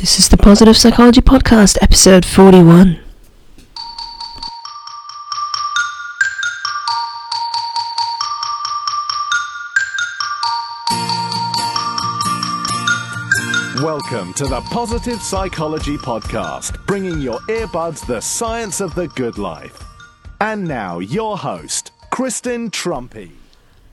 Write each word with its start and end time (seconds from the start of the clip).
This 0.00 0.18
is 0.18 0.30
the 0.30 0.38
Positive 0.38 0.78
Psychology 0.78 1.20
Podcast, 1.20 1.76
episode 1.82 2.24
41. 2.24 2.98
Welcome 13.82 14.32
to 14.32 14.46
the 14.46 14.62
Positive 14.70 15.20
Psychology 15.20 15.98
Podcast, 15.98 16.86
bringing 16.86 17.20
your 17.20 17.40
earbuds 17.40 18.06
the 18.06 18.22
science 18.22 18.80
of 18.80 18.94
the 18.94 19.08
good 19.08 19.36
life. 19.36 19.84
And 20.40 20.66
now, 20.66 21.00
your 21.00 21.36
host, 21.36 21.92
Kristen 22.10 22.70
Truempy. 22.70 23.32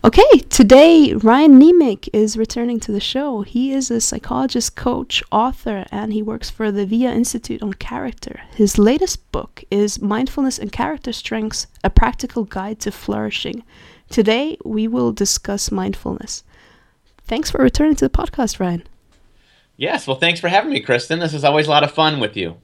Okay, 0.06 0.40
today 0.50 1.14
Ryan 1.14 1.60
Niemiec 1.60 2.08
is 2.14 2.38
returning 2.38 2.80
to 2.82 2.92
the 2.92 3.00
show. 3.00 3.42
He 3.42 3.74
is 3.74 3.90
a 3.90 4.00
psychologist, 4.00 4.76
coach, 4.76 5.24
author, 5.32 5.86
and 5.92 6.14
he 6.14 6.22
works 6.22 6.52
for 6.52 6.72
the 6.72 6.86
VIA 6.86 7.12
Institute 7.12 7.64
on 7.64 7.74
Character. 7.74 8.42
His 8.56 8.78
latest 8.78 9.30
book 9.32 9.64
is 9.72 10.00
Mindfulness 10.00 10.60
and 10.60 10.72
Character 10.72 11.12
Strengths 11.12 11.66
A 11.84 11.90
Practical 11.90 12.44
Guide 12.44 12.80
to 12.82 12.92
Flourishing. 12.92 13.64
Today, 14.08 14.58
we 14.64 14.88
will 14.88 15.12
discuss 15.12 15.72
mindfulness. 15.72 16.44
Thanks 17.24 17.50
for 17.50 17.58
returning 17.58 17.96
to 17.96 18.06
the 18.06 18.18
podcast, 18.18 18.60
Ryan. 18.60 18.84
Yes, 19.78 20.06
well, 20.06 20.18
thanks 20.20 20.40
for 20.40 20.48
having 20.48 20.72
me, 20.72 20.80
Kristen. 20.80 21.20
This 21.20 21.34
is 21.34 21.44
always 21.44 21.66
a 21.66 21.72
lot 21.72 21.84
of 21.84 21.92
fun 21.92 22.20
with 22.20 22.38
you. 22.38 22.58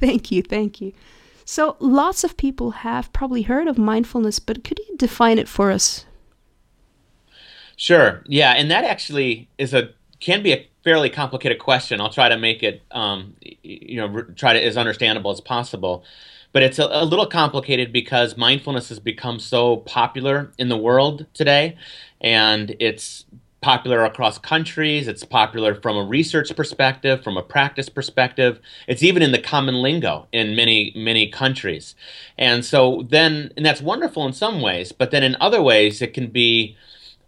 Thank 0.00 0.32
you, 0.32 0.42
thank 0.42 0.80
you. 0.80 0.92
So, 1.44 1.76
lots 1.78 2.24
of 2.24 2.36
people 2.36 2.72
have 2.72 3.12
probably 3.12 3.42
heard 3.42 3.68
of 3.68 3.78
mindfulness, 3.78 4.40
but 4.40 4.64
could 4.64 4.80
you 4.80 4.96
define 4.96 5.38
it 5.38 5.48
for 5.48 5.70
us 5.70 6.04
Sure. 7.80 8.22
Yeah, 8.26 8.52
and 8.52 8.70
that 8.70 8.84
actually 8.84 9.48
is 9.56 9.72
a 9.72 9.88
can 10.20 10.42
be 10.42 10.52
a 10.52 10.68
fairly 10.84 11.08
complicated 11.08 11.58
question. 11.58 11.98
I'll 11.98 12.12
try 12.12 12.28
to 12.28 12.36
make 12.36 12.62
it, 12.62 12.82
um, 12.90 13.34
you 13.62 13.96
know, 13.96 14.20
try 14.36 14.52
to 14.52 14.62
as 14.62 14.76
understandable 14.76 15.30
as 15.30 15.40
possible. 15.40 16.04
But 16.52 16.62
it's 16.62 16.78
a, 16.78 16.84
a, 16.84 17.06
little 17.06 17.24
complicated 17.24 17.90
because 17.90 18.36
mindfulness 18.36 18.90
has 18.90 18.98
become 18.98 19.38
so 19.38 19.78
popular 19.78 20.52
in 20.58 20.68
the 20.68 20.76
world 20.76 21.24
today, 21.32 21.78
and 22.20 22.76
it's 22.80 23.24
popular 23.62 24.04
across 24.04 24.36
countries. 24.36 25.08
It's 25.08 25.24
popular 25.24 25.74
from 25.74 25.96
a 25.96 26.04
research 26.04 26.54
perspective, 26.54 27.24
from 27.24 27.38
a 27.38 27.42
practice 27.42 27.88
perspective. 27.88 28.60
It's 28.88 29.02
even 29.02 29.22
in 29.22 29.32
the 29.32 29.40
common 29.40 29.76
lingo 29.76 30.28
in 30.32 30.54
many, 30.54 30.92
many 30.94 31.30
countries. 31.30 31.94
And 32.36 32.62
so 32.62 33.06
then, 33.08 33.54
and 33.56 33.64
that's 33.64 33.80
wonderful 33.80 34.26
in 34.26 34.34
some 34.34 34.60
ways, 34.60 34.92
but 34.92 35.12
then 35.12 35.22
in 35.22 35.34
other 35.40 35.62
ways, 35.62 36.02
it 36.02 36.12
can 36.12 36.26
be 36.26 36.76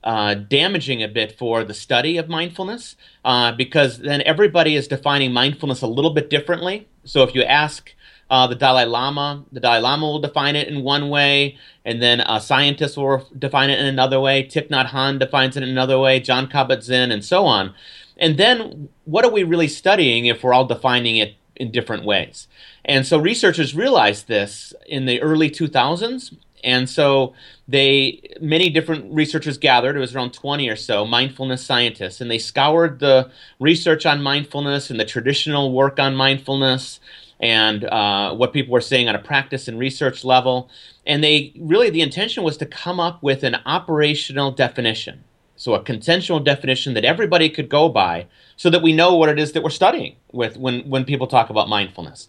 uh, 0.04 0.34
damaging 0.34 1.02
a 1.02 1.08
bit 1.08 1.36
for 1.38 1.64
the 1.64 1.74
study 1.74 2.16
of 2.16 2.28
mindfulness 2.28 2.96
uh, 3.24 3.52
because 3.52 3.98
then 3.98 4.22
everybody 4.22 4.74
is 4.74 4.88
defining 4.88 5.32
mindfulness 5.32 5.82
a 5.82 5.86
little 5.86 6.12
bit 6.12 6.28
differently. 6.28 6.88
So 7.04 7.22
if 7.22 7.34
you 7.34 7.42
ask 7.42 7.92
uh, 8.30 8.46
the 8.46 8.54
Dalai 8.54 8.84
Lama, 8.84 9.44
the 9.52 9.60
Dalai 9.60 9.80
Lama 9.80 10.06
will 10.06 10.20
define 10.20 10.56
it 10.56 10.66
in 10.66 10.82
one 10.82 11.10
way, 11.10 11.58
and 11.84 12.02
then 12.02 12.20
a 12.20 12.40
scientist 12.40 12.96
will 12.96 13.28
define 13.38 13.68
it 13.68 13.78
in 13.78 13.84
another 13.84 14.20
way. 14.20 14.44
Thich 14.44 14.68
Nhat 14.68 14.88
Hanh 14.88 15.18
defines 15.18 15.56
it 15.56 15.62
in 15.62 15.68
another 15.68 15.98
way. 15.98 16.18
Jon 16.18 16.48
Kabat-Zinn, 16.48 17.12
and 17.12 17.22
so 17.22 17.44
on. 17.44 17.74
And 18.16 18.38
then, 18.38 18.88
what 19.04 19.24
are 19.24 19.30
we 19.30 19.42
really 19.42 19.68
studying 19.68 20.26
if 20.26 20.42
we're 20.42 20.54
all 20.54 20.64
defining 20.64 21.16
it 21.16 21.34
in 21.56 21.70
different 21.70 22.04
ways? 22.04 22.48
And 22.84 23.06
so 23.06 23.18
researchers 23.18 23.74
realized 23.74 24.28
this 24.28 24.72
in 24.86 25.04
the 25.04 25.20
early 25.20 25.50
2000s, 25.50 26.34
and 26.64 26.88
so 26.88 27.34
they 27.68 28.34
many 28.40 28.70
different 28.70 29.12
researchers 29.12 29.58
gathered. 29.58 29.96
It 29.96 30.00
was 30.00 30.14
around 30.14 30.32
20 30.32 30.68
or 30.68 30.76
so 30.76 31.04
mindfulness 31.04 31.64
scientists, 31.64 32.20
and 32.20 32.30
they 32.30 32.38
scoured 32.38 32.98
the 32.98 33.30
research 33.60 34.06
on 34.06 34.22
mindfulness 34.22 34.90
and 34.90 34.98
the 34.98 35.04
traditional 35.04 35.72
work 35.72 35.98
on 35.98 36.14
mindfulness 36.14 37.00
and 37.40 37.84
uh, 37.84 38.34
what 38.34 38.52
people 38.52 38.72
were 38.72 38.80
saying 38.80 39.08
on 39.08 39.14
a 39.14 39.18
practice 39.18 39.66
and 39.66 39.78
research 39.78 40.24
level. 40.24 40.70
And 41.04 41.24
they 41.24 41.52
really 41.58 41.90
the 41.90 42.00
intention 42.00 42.44
was 42.44 42.56
to 42.58 42.66
come 42.66 43.00
up 43.00 43.22
with 43.22 43.42
an 43.42 43.56
operational 43.66 44.52
definition 44.52 45.24
so 45.62 45.74
a 45.74 45.80
consensual 45.80 46.40
definition 46.40 46.92
that 46.94 47.04
everybody 47.04 47.48
could 47.48 47.68
go 47.68 47.88
by 47.88 48.26
so 48.56 48.68
that 48.68 48.82
we 48.82 48.92
know 48.92 49.14
what 49.14 49.28
it 49.28 49.38
is 49.38 49.52
that 49.52 49.62
we're 49.62 49.70
studying 49.70 50.16
with 50.32 50.56
when, 50.56 50.80
when 50.90 51.04
people 51.04 51.28
talk 51.28 51.50
about 51.50 51.68
mindfulness. 51.68 52.26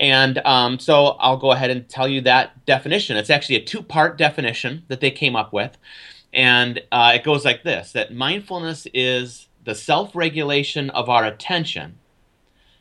And 0.00 0.38
um, 0.38 0.80
so 0.80 1.16
I'll 1.20 1.36
go 1.36 1.52
ahead 1.52 1.70
and 1.70 1.88
tell 1.88 2.08
you 2.08 2.20
that 2.22 2.66
definition. 2.66 3.16
It's 3.16 3.30
actually 3.30 3.54
a 3.54 3.64
two-part 3.64 4.18
definition 4.18 4.82
that 4.88 5.00
they 5.00 5.12
came 5.12 5.36
up 5.36 5.52
with. 5.52 5.78
And 6.32 6.82
uh, 6.90 7.12
it 7.14 7.22
goes 7.22 7.44
like 7.44 7.62
this, 7.62 7.92
that 7.92 8.12
mindfulness 8.12 8.88
is 8.92 9.46
the 9.62 9.76
self-regulation 9.76 10.90
of 10.90 11.08
our 11.08 11.24
attention 11.24 12.00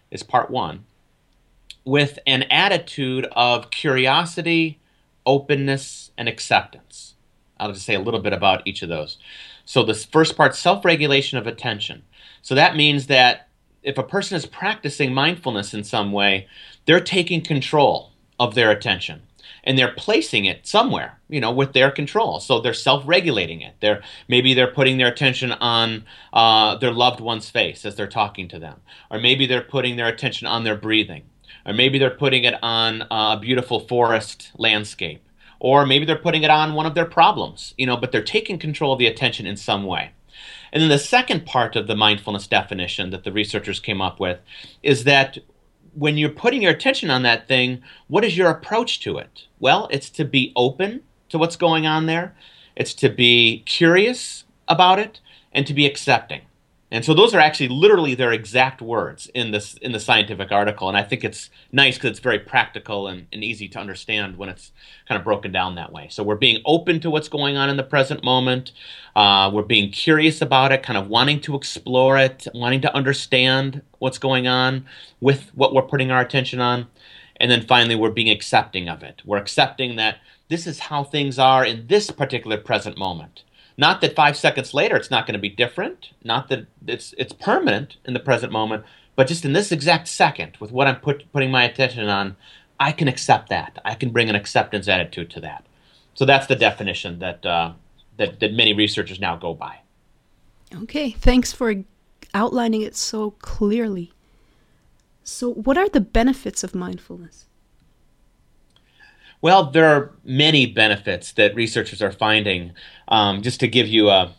is 0.10 0.24
part 0.24 0.50
one, 0.50 0.86
with 1.86 2.18
an 2.26 2.42
attitude 2.50 3.28
of 3.34 3.70
curiosity, 3.70 4.80
openness, 5.28 6.10
and 6.18 6.28
acceptance. 6.28 7.14
I'll 7.60 7.72
just 7.72 7.86
say 7.86 7.94
a 7.94 8.00
little 8.00 8.20
bit 8.20 8.34
about 8.34 8.64
each 8.66 8.82
of 8.82 8.90
those. 8.90 9.20
So 9.72 9.84
the 9.84 9.94
first 9.94 10.36
part, 10.36 10.54
self-regulation 10.54 11.38
of 11.38 11.48
attention. 11.48 12.04
So 12.42 12.56
that 12.56 12.76
means 12.76 13.08
that 13.08 13.48
if 13.84 13.98
a 13.98 14.04
person 14.04 14.36
is 14.36 14.46
practicing 14.46 15.14
mindfulness 15.14 15.74
in 15.74 15.86
some 15.86 16.12
way, 16.12 16.50
they're 16.86 17.00
taking 17.00 17.40
control 17.40 18.12
of 18.38 18.54
their 18.54 18.70
attention 18.70 19.22
and 19.64 19.80
they're 19.80 19.94
placing 19.94 20.44
it 20.44 20.68
somewhere, 20.68 21.22
you 21.30 21.40
know, 21.40 21.54
with 21.54 21.72
their 21.72 21.90
control. 21.90 22.42
So 22.42 22.60
they're 22.60 22.74
self-regulating 22.74 23.62
it. 23.62 23.76
They're 23.80 24.04
maybe 24.28 24.54
they're 24.54 24.68
putting 24.74 24.98
their 24.98 25.08
attention 25.08 25.54
on 25.54 26.04
uh, 26.34 26.76
their 26.76 26.92
loved 26.92 27.22
one's 27.22 27.50
face 27.50 27.86
as 27.86 27.96
they're 27.96 28.08
talking 28.08 28.50
to 28.50 28.60
them, 28.60 28.82
or 29.10 29.20
maybe 29.20 29.46
they're 29.46 29.62
putting 29.62 29.96
their 29.96 30.10
attention 30.10 30.48
on 30.48 30.66
their 30.66 30.76
breathing, 30.76 31.24
or 31.66 31.72
maybe 31.72 31.98
they're 31.98 32.10
putting 32.10 32.44
it 32.44 32.56
on 32.62 33.06
a 33.10 33.40
beautiful 33.40 33.80
forest 33.80 34.52
landscape, 34.58 35.24
or 35.62 35.86
maybe 35.86 36.06
they're 36.06 36.16
putting 36.16 36.42
it 36.42 36.50
on 36.50 36.74
one 36.74 36.88
of 36.88 36.96
their 36.96 37.06
problems, 37.06 37.76
you 37.78 37.86
know, 37.86 37.96
but 37.96 38.12
they're 38.12 38.24
taking 38.24 38.58
control 38.58 38.94
of 38.94 39.00
the 39.00 39.06
attention 39.06 39.46
in 39.46 39.56
some 39.56 39.84
way. 39.84 40.10
And 40.74 40.82
then 40.82 40.90
the 40.90 40.98
second 40.98 41.46
part 41.46 41.76
of 41.76 41.86
the 41.86 41.96
mindfulness 41.96 42.48
definition 42.48 43.12
that 43.12 43.24
the 43.24 43.32
researchers 43.32 43.80
came 43.80 44.02
up 44.02 44.20
with 44.20 44.40
is 44.82 45.04
that 45.04 45.38
when 45.94 46.18
you're 46.18 46.30
putting 46.30 46.64
your 46.64 46.72
attention 46.72 47.12
on 47.12 47.22
that 47.24 47.48
thing, 47.48 47.84
what 48.08 48.26
is 48.26 48.36
your 48.36 48.50
approach 48.50 49.02
to 49.02 49.20
it? 49.20 49.44
Well, 49.60 49.88
it's 49.92 50.10
to 50.12 50.26
be 50.26 50.52
open 50.56 51.04
to 51.30 51.38
what's 51.38 51.56
going 51.56 51.86
on 51.86 52.08
there, 52.08 52.36
it's 52.76 52.96
to 52.96 53.10
be 53.10 53.62
curious 53.68 54.46
about 54.68 54.98
it, 54.98 55.20
and 55.52 55.68
to 55.68 55.76
be 55.76 55.86
accepting. 55.86 56.42
And 56.94 57.06
so 57.06 57.14
those 57.14 57.34
are 57.34 57.40
actually 57.40 57.70
literally 57.70 58.16
their 58.16 58.34
exact 58.34 58.82
words 58.82 59.28
in 59.34 59.52
this 59.52 59.76
in 59.76 59.94
the 59.94 60.00
scientific 60.00 60.52
article. 60.52 60.90
And 60.90 60.98
I 60.98 61.04
think 61.04 61.24
it's 61.24 61.50
nice 61.72 61.96
because 61.96 62.12
it's 62.12 62.20
very 62.20 62.40
practical 62.40 63.08
and, 63.08 63.28
and 63.32 63.44
easy 63.44 63.70
to 63.70 63.80
understand 63.80 64.36
when 64.36 64.50
it's 64.50 64.74
kind 65.08 65.18
of 65.18 65.24
broken 65.24 65.54
down 65.54 65.76
that 65.76 65.94
way. 65.94 66.08
So 66.10 66.22
we're 66.22 66.36
being 66.36 66.62
open 66.66 67.00
to 67.00 67.10
what's 67.10 67.30
going 67.30 67.56
on 67.56 67.70
in 67.70 67.78
the 67.78 67.84
present 67.84 68.26
moment. 68.26 68.74
Uh, 69.16 69.50
we're 69.54 69.64
being 69.64 69.90
curious 69.90 70.42
about 70.42 70.74
it, 70.74 70.84
kind 70.84 70.98
of 70.98 71.08
wanting 71.08 71.40
to 71.42 71.56
explore 71.56 72.18
it, 72.18 72.46
wanting 72.54 72.82
to 72.82 72.94
understand 72.94 73.82
what's 74.00 74.18
going 74.18 74.48
on 74.48 74.86
with 75.22 75.50
what 75.56 75.74
we're 75.74 75.82
putting 75.84 76.12
our 76.12 76.22
attention 76.22 76.60
on. 76.60 76.88
And 77.38 77.50
then 77.50 77.66
finally, 77.66 77.96
we're 77.96 78.12
being 78.12 78.30
accepting 78.30 78.90
of 78.90 79.02
it. 79.02 79.22
We're 79.26 79.38
accepting 79.38 79.96
that 79.96 80.18
this 80.50 80.68
is 80.68 80.80
how 80.80 81.06
things 81.06 81.40
are 81.40 81.66
in 81.66 81.88
this 81.88 82.12
particular 82.12 82.58
present 82.58 82.98
moment. 82.98 83.44
Not 83.78 84.02
that 84.02 84.16
five 84.16 84.38
seconds 84.38 84.74
later 84.74 84.96
it's 84.96 85.12
not 85.12 85.26
going 85.26 85.34
to 85.34 85.40
be 85.40 85.50
different, 85.50 86.12
not 86.24 86.50
that 86.50 86.68
it's, 86.86 87.14
it's 87.18 87.34
permanent 87.34 87.98
in 88.06 88.14
the 88.14 88.20
present 88.20 88.52
moment, 88.52 88.84
but 89.16 89.28
just 89.28 89.46
in 89.46 89.54
this 89.54 89.72
exact 89.72 90.08
second, 90.08 90.58
with 90.60 90.72
what 90.72 90.88
I'm 90.88 90.98
put, 90.98 91.32
putting 91.32 91.52
my 91.52 91.64
attention 91.64 92.08
on, 92.08 92.36
I 92.80 92.92
can 92.92 93.08
accept 93.08 93.50
that. 93.50 93.80
I 93.86 93.96
can 93.96 94.10
bring 94.10 94.30
an 94.30 94.36
acceptance 94.36 94.88
attitude 94.88 95.30
to 95.32 95.40
that. 95.42 95.66
So 96.14 96.26
that's 96.26 96.48
the 96.48 96.56
definition 96.56 97.20
that, 97.20 97.46
uh, 97.46 97.74
that, 98.18 98.40
that 98.40 98.54
many 98.54 98.74
researchers 98.74 99.20
now 99.20 99.36
go 99.36 99.54
by. 99.54 99.80
Okay, 100.74 101.12
thanks 101.12 101.52
for 101.52 101.84
outlining 102.34 102.82
it 102.82 102.96
so 102.96 103.32
clearly. 103.32 104.14
So, 105.24 105.54
what 105.54 105.78
are 105.78 105.90
the 105.90 106.02
benefits 106.02 106.64
of 106.64 106.74
mindfulness? 106.74 107.46
Well, 109.42 109.72
there 109.72 109.86
are 109.86 110.12
many 110.24 110.68
benefits 110.68 111.32
that 111.34 111.56
researchers 111.56 112.02
are 112.02 112.12
finding. 112.12 112.74
Um, 113.08 113.42
just 113.42 113.60
to 113.62 113.68
give 113.68 113.88
you 113.88 114.10
a, 114.10 114.34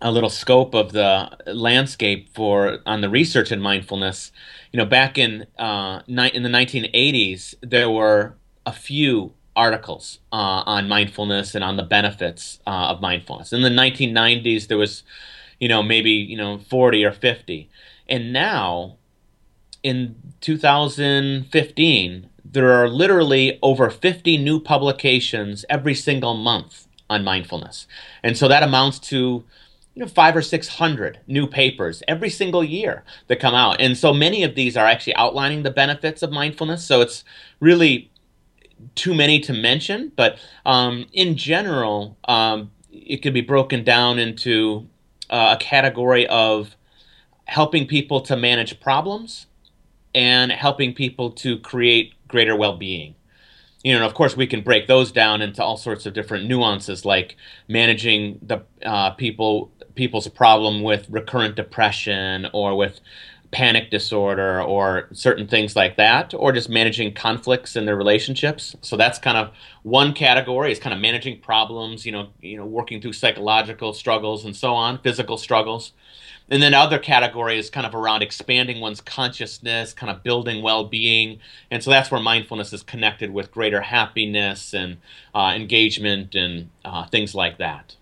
a 0.00 0.12
little 0.12 0.30
scope 0.30 0.74
of 0.74 0.92
the 0.92 1.30
landscape 1.46 2.28
for 2.34 2.78
on 2.86 3.00
the 3.00 3.08
research 3.08 3.50
in 3.50 3.60
mindfulness, 3.60 4.30
you 4.72 4.78
know, 4.78 4.84
back 4.84 5.18
in 5.18 5.46
uh, 5.58 6.02
ni- 6.06 6.30
in 6.34 6.42
the 6.42 6.48
1980s, 6.48 7.54
there 7.62 7.90
were 7.90 8.34
a 8.66 8.72
few 8.72 9.32
articles 9.56 10.20
uh, 10.32 10.62
on 10.66 10.86
mindfulness 10.86 11.54
and 11.54 11.64
on 11.64 11.76
the 11.76 11.82
benefits 11.82 12.60
uh, 12.66 12.90
of 12.90 13.00
mindfulness. 13.00 13.52
In 13.52 13.62
the 13.62 13.70
1990s, 13.70 14.68
there 14.68 14.78
was, 14.78 15.02
you 15.58 15.68
know, 15.68 15.82
maybe 15.82 16.12
you 16.12 16.36
know 16.36 16.58
40 16.58 17.04
or 17.04 17.12
50, 17.12 17.68
and 18.08 18.32
now 18.32 18.96
in 19.82 20.16
2015 20.40 22.28
there 22.52 22.72
are 22.72 22.88
literally 22.88 23.58
over 23.62 23.90
50 23.90 24.38
new 24.38 24.60
publications 24.60 25.64
every 25.68 25.94
single 25.94 26.34
month 26.34 26.86
on 27.10 27.24
mindfulness. 27.24 27.86
And 28.22 28.36
so 28.36 28.48
that 28.48 28.62
amounts 28.62 28.98
to, 29.10 29.44
you 29.98 30.04
know 30.04 30.08
five 30.08 30.36
or 30.36 30.42
six 30.42 30.68
hundred 30.68 31.18
new 31.26 31.44
papers 31.48 32.04
every 32.06 32.30
single 32.30 32.62
year 32.62 33.02
that 33.26 33.40
come 33.40 33.54
out, 33.54 33.80
and 33.80 33.98
so 33.98 34.14
many 34.14 34.44
of 34.44 34.54
these 34.54 34.76
are 34.76 34.86
actually 34.86 35.16
outlining 35.16 35.64
the 35.64 35.72
benefits 35.72 36.22
of 36.22 36.30
mindfulness. 36.30 36.84
So 36.84 37.00
it's 37.00 37.24
really 37.58 38.08
too 38.94 39.12
many 39.12 39.40
to 39.40 39.52
mention, 39.52 40.12
but 40.14 40.38
um, 40.64 41.06
in 41.12 41.36
general, 41.36 42.16
um, 42.28 42.70
it 42.92 43.22
could 43.22 43.34
be 43.34 43.40
broken 43.40 43.82
down 43.82 44.20
into 44.20 44.86
uh, 45.30 45.56
a 45.58 45.60
category 45.60 46.28
of 46.28 46.76
helping 47.46 47.84
people 47.84 48.20
to 48.20 48.36
manage 48.36 48.78
problems 48.78 49.46
and 50.14 50.52
helping 50.52 50.94
people 50.94 51.32
to 51.32 51.58
create 51.58 52.14
greater 52.28 52.56
well-being 52.56 53.14
you 53.84 53.98
know, 53.98 54.04
of 54.04 54.14
course, 54.14 54.36
we 54.36 54.46
can 54.46 54.62
break 54.62 54.86
those 54.86 55.12
down 55.12 55.40
into 55.40 55.62
all 55.62 55.76
sorts 55.76 56.04
of 56.04 56.12
different 56.12 56.46
nuances, 56.46 57.04
like 57.04 57.36
managing 57.68 58.38
the 58.42 58.62
uh, 58.84 59.10
people 59.12 59.70
people's 59.94 60.28
problem 60.28 60.82
with 60.82 61.06
recurrent 61.10 61.56
depression 61.56 62.46
or 62.52 62.76
with 62.76 63.00
panic 63.50 63.90
disorder 63.90 64.62
or 64.62 65.08
certain 65.12 65.46
things 65.46 65.74
like 65.74 65.96
that, 65.96 66.34
or 66.34 66.52
just 66.52 66.68
managing 66.68 67.14
conflicts 67.14 67.76
in 67.76 67.86
their 67.86 67.96
relationships. 67.96 68.76
So 68.82 68.96
that's 68.96 69.18
kind 69.18 69.38
of 69.38 69.52
one 69.82 70.12
category 70.12 70.70
is 70.70 70.78
kind 70.78 70.92
of 70.92 71.00
managing 71.00 71.40
problems, 71.40 72.04
you 72.04 72.12
know, 72.12 72.28
you 72.40 72.56
know, 72.56 72.66
working 72.66 73.00
through 73.00 73.14
psychological 73.14 73.92
struggles 73.92 74.44
and 74.44 74.54
so 74.54 74.74
on, 74.74 74.98
physical 74.98 75.38
struggles. 75.38 75.92
And 76.50 76.62
then 76.62 76.72
other 76.72 76.98
category 76.98 77.58
is 77.58 77.68
kind 77.68 77.86
of 77.86 77.94
around 77.94 78.22
expanding 78.22 78.80
one's 78.80 79.02
consciousness, 79.02 79.92
kind 79.92 80.10
of 80.10 80.22
building 80.22 80.62
well-being, 80.62 81.40
and 81.70 81.82
so 81.82 81.90
that's 81.90 82.10
where 82.10 82.20
mindfulness 82.20 82.72
is 82.72 82.82
connected 82.82 83.32
with 83.32 83.52
greater 83.52 83.82
happiness 83.82 84.72
and 84.72 84.96
uh, 85.34 85.52
engagement 85.54 86.34
and 86.34 86.70
uh, 86.84 87.06
things 87.06 87.34
like 87.34 87.58
that. 87.58 87.96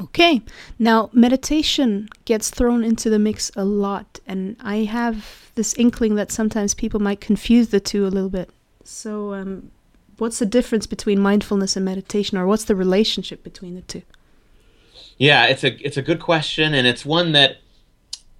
Okay, 0.00 0.40
now 0.78 1.10
meditation 1.12 2.08
gets 2.24 2.48
thrown 2.48 2.82
into 2.82 3.10
the 3.10 3.18
mix 3.18 3.50
a 3.54 3.64
lot, 3.64 4.18
and 4.26 4.56
I 4.60 4.78
have 4.78 5.50
this 5.56 5.74
inkling 5.74 6.14
that 6.14 6.32
sometimes 6.32 6.74
people 6.74 7.00
might 7.00 7.20
confuse 7.20 7.68
the 7.68 7.80
two 7.80 8.06
a 8.06 8.08
little 8.08 8.30
bit. 8.30 8.50
So, 8.82 9.34
um, 9.34 9.70
what's 10.16 10.38
the 10.38 10.46
difference 10.46 10.86
between 10.86 11.20
mindfulness 11.20 11.76
and 11.76 11.84
meditation, 11.84 12.38
or 12.38 12.46
what's 12.46 12.64
the 12.64 12.74
relationship 12.74 13.44
between 13.44 13.74
the 13.74 13.82
two? 13.82 14.02
Yeah, 15.20 15.44
it's 15.48 15.64
a 15.64 15.86
it's 15.86 15.98
a 15.98 16.02
good 16.02 16.18
question, 16.18 16.72
and 16.72 16.86
it's 16.86 17.04
one 17.04 17.32
that 17.32 17.58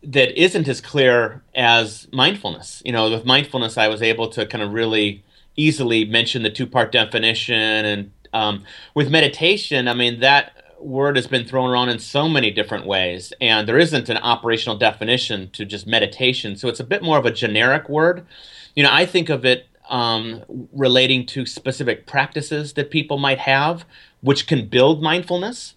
that 0.02 0.42
isn't 0.42 0.66
as 0.66 0.80
clear 0.80 1.42
as 1.54 2.08
mindfulness. 2.10 2.82
You 2.86 2.92
know, 2.92 3.10
with 3.10 3.26
mindfulness, 3.26 3.76
I 3.76 3.88
was 3.88 4.00
able 4.00 4.28
to 4.30 4.46
kind 4.46 4.64
of 4.64 4.72
really 4.72 5.22
easily 5.56 6.06
mention 6.06 6.42
the 6.42 6.48
two 6.48 6.66
part 6.66 6.90
definition, 6.90 7.54
and 7.84 8.12
um, 8.32 8.64
with 8.94 9.10
meditation, 9.10 9.88
I 9.88 9.94
mean 9.94 10.20
that 10.20 10.52
word 10.80 11.16
has 11.16 11.26
been 11.26 11.44
thrown 11.44 11.68
around 11.68 11.90
in 11.90 11.98
so 11.98 12.30
many 12.30 12.50
different 12.50 12.86
ways, 12.86 13.34
and 13.42 13.68
there 13.68 13.78
isn't 13.78 14.08
an 14.08 14.16
operational 14.16 14.78
definition 14.78 15.50
to 15.50 15.66
just 15.66 15.86
meditation. 15.86 16.56
So 16.56 16.68
it's 16.68 16.80
a 16.80 16.84
bit 16.84 17.02
more 17.02 17.18
of 17.18 17.26
a 17.26 17.30
generic 17.30 17.90
word. 17.90 18.26
You 18.74 18.84
know, 18.84 18.90
I 18.90 19.04
think 19.04 19.28
of 19.28 19.44
it 19.44 19.66
um, 19.90 20.42
relating 20.72 21.26
to 21.26 21.44
specific 21.44 22.06
practices 22.06 22.72
that 22.72 22.90
people 22.90 23.18
might 23.18 23.40
have, 23.40 23.84
which 24.22 24.46
can 24.46 24.66
build 24.66 25.02
mindfulness. 25.02 25.74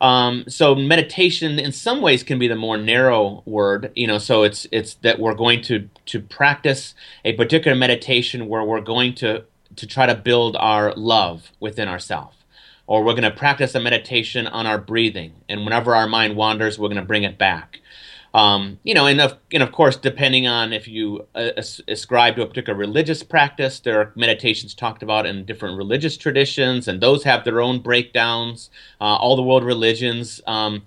Um, 0.00 0.44
so 0.48 0.74
meditation, 0.74 1.58
in 1.58 1.72
some 1.72 2.00
ways, 2.00 2.22
can 2.22 2.38
be 2.38 2.48
the 2.48 2.56
more 2.56 2.78
narrow 2.78 3.42
word. 3.44 3.92
You 3.94 4.06
know, 4.06 4.18
so 4.18 4.42
it's 4.42 4.66
it's 4.72 4.94
that 4.96 5.18
we're 5.18 5.34
going 5.34 5.62
to 5.62 5.88
to 6.06 6.20
practice 6.20 6.94
a 7.24 7.34
particular 7.34 7.76
meditation 7.76 8.48
where 8.48 8.64
we're 8.64 8.80
going 8.80 9.14
to 9.16 9.44
to 9.76 9.86
try 9.86 10.06
to 10.06 10.14
build 10.14 10.56
our 10.56 10.94
love 10.94 11.52
within 11.60 11.88
ourselves, 11.88 12.36
or 12.86 13.04
we're 13.04 13.12
going 13.12 13.22
to 13.22 13.30
practice 13.30 13.74
a 13.74 13.80
meditation 13.80 14.46
on 14.46 14.66
our 14.66 14.78
breathing, 14.78 15.34
and 15.48 15.64
whenever 15.64 15.94
our 15.94 16.08
mind 16.08 16.36
wanders, 16.36 16.78
we're 16.78 16.88
going 16.88 16.96
to 16.96 17.04
bring 17.04 17.24
it 17.24 17.38
back. 17.38 17.80
Um, 18.32 18.78
you 18.84 18.94
know, 18.94 19.06
and 19.06 19.20
of, 19.20 19.36
and 19.52 19.62
of 19.62 19.72
course, 19.72 19.96
depending 19.96 20.46
on 20.46 20.72
if 20.72 20.86
you 20.86 21.26
uh, 21.34 21.50
ascribe 21.88 22.36
to 22.36 22.42
a 22.42 22.46
particular 22.46 22.78
religious 22.78 23.22
practice, 23.22 23.80
there 23.80 24.00
are 24.00 24.12
meditations 24.14 24.72
talked 24.72 25.02
about 25.02 25.26
in 25.26 25.44
different 25.44 25.76
religious 25.76 26.16
traditions, 26.16 26.86
and 26.86 27.00
those 27.00 27.24
have 27.24 27.44
their 27.44 27.60
own 27.60 27.80
breakdowns. 27.80 28.70
Uh, 29.00 29.16
all 29.16 29.34
the 29.34 29.42
world 29.42 29.64
religions 29.64 30.40
um, 30.46 30.82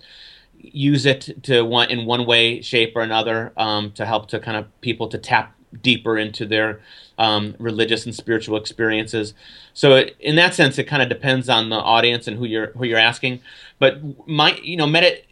use 0.57 1.05
it 1.05 1.43
to 1.43 1.63
one 1.63 1.91
in 1.91 2.05
one 2.05 2.25
way, 2.25 2.61
shape, 2.61 2.95
or 2.95 3.01
another 3.01 3.51
um, 3.57 3.91
to 3.91 4.05
help 4.05 4.29
to 4.29 4.39
kind 4.39 4.55
of 4.55 4.81
people 4.81 5.09
to 5.09 5.17
tap 5.17 5.53
deeper 5.81 6.17
into 6.17 6.45
their 6.45 6.79
um, 7.17 7.55
religious 7.59 8.05
and 8.05 8.15
spiritual 8.15 8.57
experiences. 8.57 9.33
So, 9.73 9.95
it, 9.95 10.15
in 10.19 10.35
that 10.37 10.53
sense, 10.53 10.77
it 10.77 10.85
kind 10.85 11.01
of 11.01 11.09
depends 11.09 11.49
on 11.49 11.69
the 11.69 11.75
audience 11.75 12.27
and 12.27 12.37
who 12.37 12.45
you're 12.45 12.67
who 12.67 12.85
you're 12.85 12.97
asking. 12.99 13.41
But 13.79 13.99
my, 14.27 14.57
you 14.63 14.77
know, 14.77 14.85
medit 14.85 15.23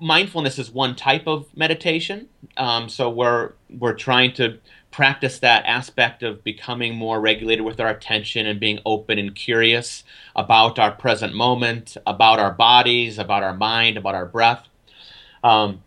mindfulness 0.00 0.58
is 0.58 0.70
one 0.70 0.94
type 0.94 1.26
of 1.26 1.46
meditation. 1.56 2.28
Um, 2.56 2.88
so 2.88 3.10
we're 3.10 3.52
we're 3.70 3.94
trying 3.94 4.32
to 4.34 4.58
practice 4.90 5.40
that 5.40 5.64
aspect 5.66 6.22
of 6.22 6.42
becoming 6.42 6.94
more 6.94 7.20
regulated 7.20 7.64
with 7.64 7.80
our 7.80 7.88
attention 7.88 8.46
and 8.46 8.58
being 8.58 8.78
open 8.86 9.18
and 9.18 9.34
curious 9.34 10.04
about 10.34 10.78
our 10.78 10.92
present 10.92 11.34
moment, 11.34 11.96
about 12.06 12.38
our 12.38 12.52
bodies, 12.52 13.18
about 13.18 13.42
our 13.42 13.54
mind, 13.54 13.96
about 13.96 14.14
our 14.14 14.26
breath. 14.26 14.66
Um, 15.44 15.82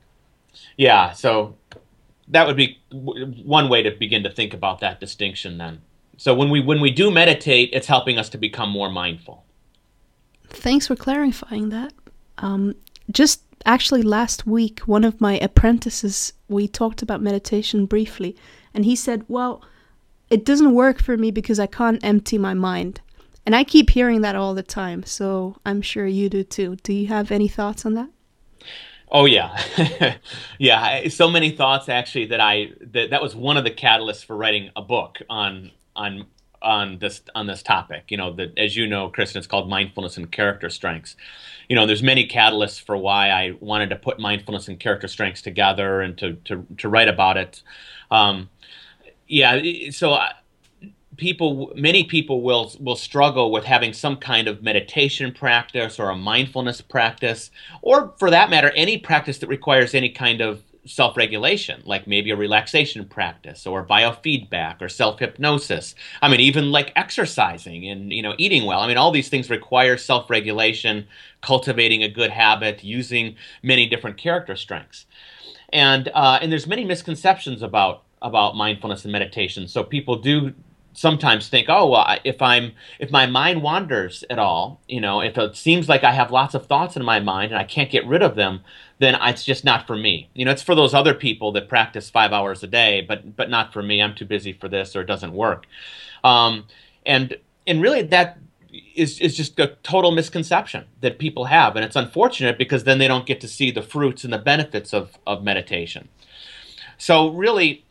yeah, 0.77 1.11
so 1.13 1.55
that 2.27 2.45
would 2.45 2.55
be 2.55 2.79
one 2.91 3.69
way 3.69 3.81
to 3.83 3.91
begin 3.91 4.23
to 4.23 4.29
think 4.29 4.53
about 4.53 4.79
that 4.81 4.99
distinction. 4.99 5.57
Then, 5.57 5.81
so 6.17 6.35
when 6.35 6.49
we 6.49 6.61
when 6.61 6.81
we 6.81 6.91
do 6.91 7.09
meditate, 7.09 7.69
it's 7.73 7.87
helping 7.87 8.17
us 8.17 8.29
to 8.29 8.37
become 8.37 8.69
more 8.69 8.89
mindful. 8.89 9.43
Thanks 10.49 10.87
for 10.87 10.95
clarifying 10.95 11.69
that. 11.69 11.93
Um, 12.37 12.75
just 13.11 13.41
actually 13.65 14.01
last 14.01 14.47
week 14.47 14.79
one 14.81 15.03
of 15.03 15.19
my 15.19 15.37
apprentices 15.39 16.33
we 16.47 16.67
talked 16.67 17.01
about 17.01 17.21
meditation 17.21 17.85
briefly 17.85 18.35
and 18.73 18.85
he 18.85 18.95
said 18.95 19.23
well 19.27 19.61
it 20.29 20.45
doesn't 20.45 20.73
work 20.73 21.01
for 21.01 21.17
me 21.17 21.31
because 21.31 21.59
i 21.59 21.65
can't 21.65 22.03
empty 22.03 22.37
my 22.37 22.53
mind. 22.53 23.01
And 23.45 23.55
i 23.55 23.63
keep 23.63 23.89
hearing 23.89 24.21
that 24.21 24.35
all 24.35 24.53
the 24.53 24.63
time 24.63 25.03
so 25.03 25.57
i'm 25.65 25.81
sure 25.81 26.05
you 26.05 26.29
do 26.29 26.43
too. 26.43 26.77
Do 26.83 26.93
you 26.93 27.07
have 27.07 27.31
any 27.31 27.47
thoughts 27.47 27.85
on 27.85 27.95
that? 27.95 28.09
Oh 29.11 29.25
yeah. 29.25 29.57
Yeah 30.59 31.07
so 31.09 31.29
many 31.29 31.51
thoughts 31.51 31.89
actually 31.89 32.27
that 32.27 32.39
i 32.39 32.71
that, 32.81 33.09
that 33.09 33.21
was 33.21 33.35
one 33.35 33.57
of 33.57 33.63
the 33.63 33.71
catalysts 33.71 34.23
for 34.23 34.35
writing 34.35 34.69
a 34.75 34.81
book 34.81 35.19
on 35.29 35.71
on 35.95 36.25
on 36.61 36.99
this 36.99 37.21
on 37.35 37.47
this 37.47 37.63
topic 37.63 38.05
you 38.09 38.17
know 38.17 38.33
that 38.33 38.57
as 38.57 38.75
you 38.75 38.87
know 38.87 39.09
kristen 39.09 39.37
it's 39.39 39.47
called 39.47 39.69
mindfulness 39.69 40.17
and 40.17 40.31
character 40.31 40.69
strengths 40.69 41.15
you 41.69 41.75
know, 41.75 41.85
there's 41.85 42.03
many 42.03 42.27
catalysts 42.27 42.81
for 42.81 42.97
why 42.97 43.29
I 43.29 43.53
wanted 43.59 43.91
to 43.91 43.95
put 43.95 44.19
mindfulness 44.19 44.67
and 44.67 44.79
character 44.79 45.07
strengths 45.07 45.43
together 45.43 46.01
and 46.01 46.17
to 46.17 46.33
to, 46.45 46.65
to 46.79 46.89
write 46.89 47.07
about 47.07 47.37
it. 47.37 47.61
Um, 48.09 48.49
yeah, 49.27 49.61
so 49.91 50.13
I, 50.13 50.33
people, 51.15 51.71
many 51.75 52.03
people 52.03 52.41
will 52.41 52.73
will 52.79 52.95
struggle 52.95 53.51
with 53.51 53.65
having 53.65 53.93
some 53.93 54.17
kind 54.17 54.47
of 54.47 54.63
meditation 54.63 55.31
practice 55.31 55.99
or 55.99 56.09
a 56.09 56.15
mindfulness 56.15 56.81
practice, 56.81 57.51
or 57.83 58.15
for 58.17 58.31
that 58.31 58.49
matter, 58.49 58.71
any 58.71 58.97
practice 58.97 59.37
that 59.37 59.47
requires 59.47 59.93
any 59.93 60.09
kind 60.09 60.41
of 60.41 60.63
self 60.89 61.15
regulation, 61.15 61.81
like 61.85 62.07
maybe 62.07 62.31
a 62.31 62.35
relaxation 62.35 63.05
practice 63.05 63.67
or 63.67 63.85
biofeedback 63.85 64.81
or 64.81 64.89
self 64.89 65.19
hypnosis. 65.19 65.93
I 66.21 66.29
mean, 66.29 66.39
even 66.39 66.71
like 66.71 66.91
exercising 66.95 67.87
and 67.87 68.11
you 68.11 68.21
know 68.21 68.33
eating 68.37 68.65
well. 68.65 68.81
I 68.81 68.87
mean, 68.87 68.97
all 68.97 69.11
these 69.11 69.29
things 69.29 69.49
require 69.49 69.97
self 69.97 70.29
regulation, 70.29 71.07
cultivating 71.41 72.03
a 72.03 72.09
good 72.09 72.31
habit, 72.31 72.83
using 72.83 73.35
many 73.61 73.87
different 73.87 74.17
character 74.17 74.55
strengths, 74.55 75.05
and 75.71 76.09
uh, 76.13 76.39
and 76.41 76.51
there's 76.51 76.67
many 76.67 76.83
misconceptions 76.83 77.61
about 77.61 78.03
about 78.21 78.55
mindfulness 78.55 79.05
and 79.05 79.11
meditation. 79.11 79.67
So 79.67 79.83
people 79.83 80.17
do 80.17 80.53
sometimes 80.93 81.47
think, 81.47 81.67
oh 81.69 81.87
well, 81.87 82.17
if 82.23 82.41
I'm 82.41 82.73
if 82.99 83.11
my 83.11 83.27
mind 83.27 83.61
wanders 83.61 84.23
at 84.29 84.39
all, 84.39 84.81
you 84.87 84.99
know, 84.99 85.21
if 85.21 85.37
it 85.37 85.55
seems 85.55 85.87
like 85.87 86.03
I 86.03 86.11
have 86.11 86.31
lots 86.31 86.55
of 86.55 86.65
thoughts 86.65 86.95
in 86.95 87.05
my 87.05 87.19
mind 87.19 87.51
and 87.51 87.59
I 87.59 87.63
can't 87.63 87.91
get 87.91 88.07
rid 88.07 88.23
of 88.23 88.35
them, 88.35 88.61
then 88.99 89.17
it's 89.21 89.43
just 89.43 89.63
not 89.63 89.87
for 89.87 89.95
me. 89.95 90.29
You 90.33 90.45
know, 90.45 90.51
it's 90.51 90.61
for 90.61 90.75
those 90.75 90.93
other 90.93 91.13
people 91.13 91.51
that 91.53 91.69
practice 91.69 92.09
five 92.09 92.31
hours 92.31 92.63
a 92.63 92.67
day, 92.67 93.01
but 93.01 93.35
but 93.35 93.49
not 93.49 93.73
for 93.73 93.81
me. 93.81 94.01
I'm 94.01 94.13
too 94.13 94.25
busy 94.25 94.53
for 94.53 94.67
this, 94.67 94.95
or 94.95 95.01
it 95.01 95.07
doesn't 95.07 95.33
work. 95.33 95.65
Um, 96.23 96.65
and 97.05 97.37
and 97.65 97.81
really, 97.81 98.01
that 98.03 98.37
is 98.95 99.19
is 99.19 99.35
just 99.35 99.57
a 99.59 99.67
total 99.83 100.11
misconception 100.11 100.85
that 101.01 101.17
people 101.17 101.45
have, 101.45 101.75
and 101.75 101.85
it's 101.85 101.95
unfortunate 101.95 102.57
because 102.57 102.83
then 102.83 102.99
they 102.99 103.07
don't 103.07 103.25
get 103.25 103.39
to 103.41 103.47
see 103.47 103.71
the 103.71 103.81
fruits 103.81 104.23
and 104.23 104.33
the 104.33 104.37
benefits 104.37 104.93
of 104.93 105.17
of 105.25 105.43
meditation. 105.43 106.09
So 106.97 107.29
really, 107.29 107.85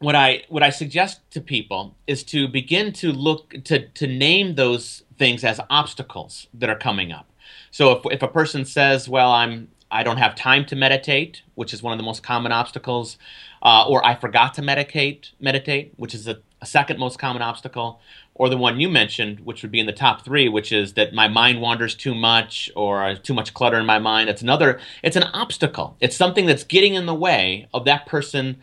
what 0.00 0.16
I 0.16 0.42
what 0.48 0.64
I 0.64 0.70
suggest 0.70 1.20
to 1.30 1.40
people 1.40 1.94
is 2.08 2.24
to 2.24 2.48
begin 2.48 2.92
to 2.94 3.12
look 3.12 3.54
to 3.64 3.88
to 3.88 4.06
name 4.08 4.56
those 4.56 5.04
things 5.18 5.44
as 5.44 5.60
obstacles 5.70 6.48
that 6.52 6.68
are 6.68 6.78
coming 6.78 7.12
up. 7.12 7.30
So 7.70 7.92
if 7.92 8.12
if 8.12 8.22
a 8.22 8.28
person 8.28 8.64
says, 8.64 9.08
"Well, 9.08 9.30
I'm 9.30 9.68
I 9.90 10.02
don't 10.02 10.16
have 10.16 10.34
time 10.34 10.64
to 10.66 10.76
meditate, 10.76 11.42
which 11.54 11.72
is 11.72 11.82
one 11.82 11.92
of 11.92 11.98
the 11.98 12.04
most 12.04 12.22
common 12.22 12.52
obstacles, 12.52 13.16
uh, 13.62 13.86
or 13.88 14.04
I 14.04 14.14
forgot 14.14 14.54
to 14.54 14.62
meditate, 14.62 15.30
meditate, 15.40 15.92
which 15.96 16.14
is 16.14 16.26
a, 16.26 16.38
a 16.60 16.66
second 16.66 16.98
most 16.98 17.18
common 17.18 17.42
obstacle, 17.42 18.00
or 18.34 18.48
the 18.48 18.56
one 18.56 18.80
you 18.80 18.88
mentioned, 18.88 19.40
which 19.40 19.62
would 19.62 19.70
be 19.70 19.78
in 19.78 19.86
the 19.86 19.92
top 19.92 20.24
three, 20.24 20.48
which 20.48 20.72
is 20.72 20.94
that 20.94 21.14
my 21.14 21.28
mind 21.28 21.60
wanders 21.60 21.94
too 21.94 22.14
much 22.14 22.70
or 22.74 23.14
too 23.16 23.34
much 23.34 23.54
clutter 23.54 23.78
in 23.78 23.86
my 23.86 23.98
mind. 23.98 24.28
It's 24.28 24.42
another, 24.42 24.80
it's 25.02 25.16
an 25.16 25.22
obstacle. 25.22 25.96
It's 26.00 26.16
something 26.16 26.46
that's 26.46 26.64
getting 26.64 26.94
in 26.94 27.06
the 27.06 27.14
way 27.14 27.68
of 27.72 27.84
that 27.84 28.06
person 28.06 28.56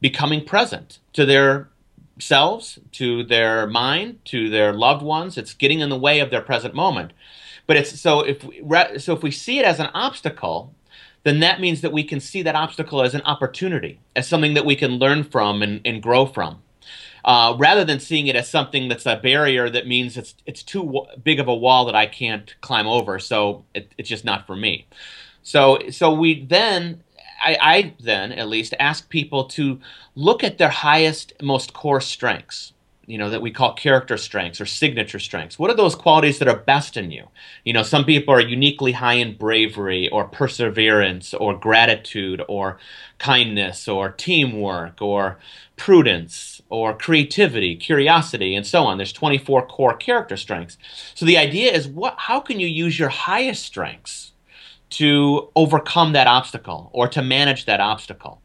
becoming 0.00 0.44
present 0.44 0.98
to 1.12 1.26
their 1.26 1.68
selves, 2.18 2.78
to 2.92 3.24
their 3.24 3.66
mind, 3.66 4.18
to 4.26 4.48
their 4.48 4.72
loved 4.72 5.02
ones. 5.02 5.36
It's 5.36 5.54
getting 5.54 5.80
in 5.80 5.90
the 5.90 5.98
way 5.98 6.20
of 6.20 6.30
their 6.30 6.40
present 6.40 6.74
moment. 6.74 7.12
But 7.68 7.76
it's 7.76 8.00
so 8.00 8.22
if 8.22 8.42
we, 8.42 8.64
so 8.98 9.12
if 9.14 9.22
we 9.22 9.30
see 9.30 9.58
it 9.60 9.64
as 9.64 9.78
an 9.78 9.90
obstacle, 9.94 10.74
then 11.22 11.40
that 11.40 11.60
means 11.60 11.82
that 11.82 11.92
we 11.92 12.02
can 12.02 12.18
see 12.18 12.42
that 12.42 12.54
obstacle 12.54 13.02
as 13.02 13.14
an 13.14 13.20
opportunity, 13.22 14.00
as 14.16 14.26
something 14.26 14.54
that 14.54 14.64
we 14.64 14.74
can 14.74 14.92
learn 14.92 15.22
from 15.22 15.62
and, 15.62 15.82
and 15.84 16.02
grow 16.02 16.24
from. 16.24 16.62
Uh, 17.24 17.54
rather 17.58 17.84
than 17.84 18.00
seeing 18.00 18.26
it 18.26 18.34
as 18.34 18.48
something 18.48 18.88
that's 18.88 19.04
a 19.04 19.16
barrier 19.16 19.68
that 19.68 19.86
means 19.86 20.16
it's 20.16 20.34
it's 20.46 20.62
too 20.62 20.82
w- 20.82 21.06
big 21.22 21.38
of 21.38 21.46
a 21.46 21.54
wall 21.54 21.84
that 21.84 21.94
I 21.94 22.06
can't 22.06 22.54
climb 22.62 22.86
over, 22.86 23.18
so 23.18 23.64
it, 23.74 23.92
it's 23.98 24.08
just 24.08 24.24
not 24.24 24.46
for 24.46 24.56
me. 24.56 24.86
So 25.42 25.78
so 25.90 26.14
we 26.14 26.46
then 26.46 27.04
I, 27.42 27.58
I 27.60 27.94
then 28.00 28.32
at 28.32 28.48
least 28.48 28.72
ask 28.80 29.10
people 29.10 29.44
to 29.44 29.78
look 30.14 30.42
at 30.42 30.56
their 30.56 30.70
highest, 30.70 31.34
most 31.42 31.74
core 31.74 32.00
strengths 32.00 32.72
you 33.08 33.16
know 33.16 33.30
that 33.30 33.40
we 33.40 33.50
call 33.50 33.72
character 33.72 34.18
strengths 34.18 34.60
or 34.60 34.66
signature 34.66 35.18
strengths. 35.18 35.58
What 35.58 35.70
are 35.70 35.76
those 35.76 35.94
qualities 35.94 36.38
that 36.38 36.48
are 36.48 36.58
best 36.58 36.96
in 36.96 37.10
you? 37.10 37.26
You 37.64 37.72
know 37.72 37.82
some 37.82 38.04
people 38.04 38.34
are 38.34 38.40
uniquely 38.40 38.92
high 38.92 39.14
in 39.14 39.36
bravery 39.36 40.10
or 40.10 40.24
perseverance 40.26 41.32
or 41.32 41.58
gratitude 41.58 42.42
or 42.48 42.78
kindness 43.18 43.88
or 43.88 44.10
teamwork 44.10 45.00
or 45.00 45.38
prudence 45.76 46.60
or 46.68 46.94
creativity 46.94 47.74
curiosity 47.76 48.54
and 48.54 48.66
so 48.66 48.84
on. 48.84 48.98
There's 48.98 49.12
24 49.12 49.66
core 49.66 49.96
character 49.96 50.36
strengths. 50.36 50.76
So 51.14 51.24
the 51.24 51.38
idea 51.38 51.72
is 51.72 51.88
what 51.88 52.14
how 52.18 52.40
can 52.40 52.60
you 52.60 52.68
use 52.68 52.98
your 52.98 53.08
highest 53.08 53.64
strengths 53.64 54.32
to 54.90 55.48
overcome 55.56 56.12
that 56.12 56.26
obstacle 56.26 56.90
or 56.92 57.08
to 57.08 57.22
manage 57.22 57.64
that 57.64 57.80
obstacle 57.80 58.42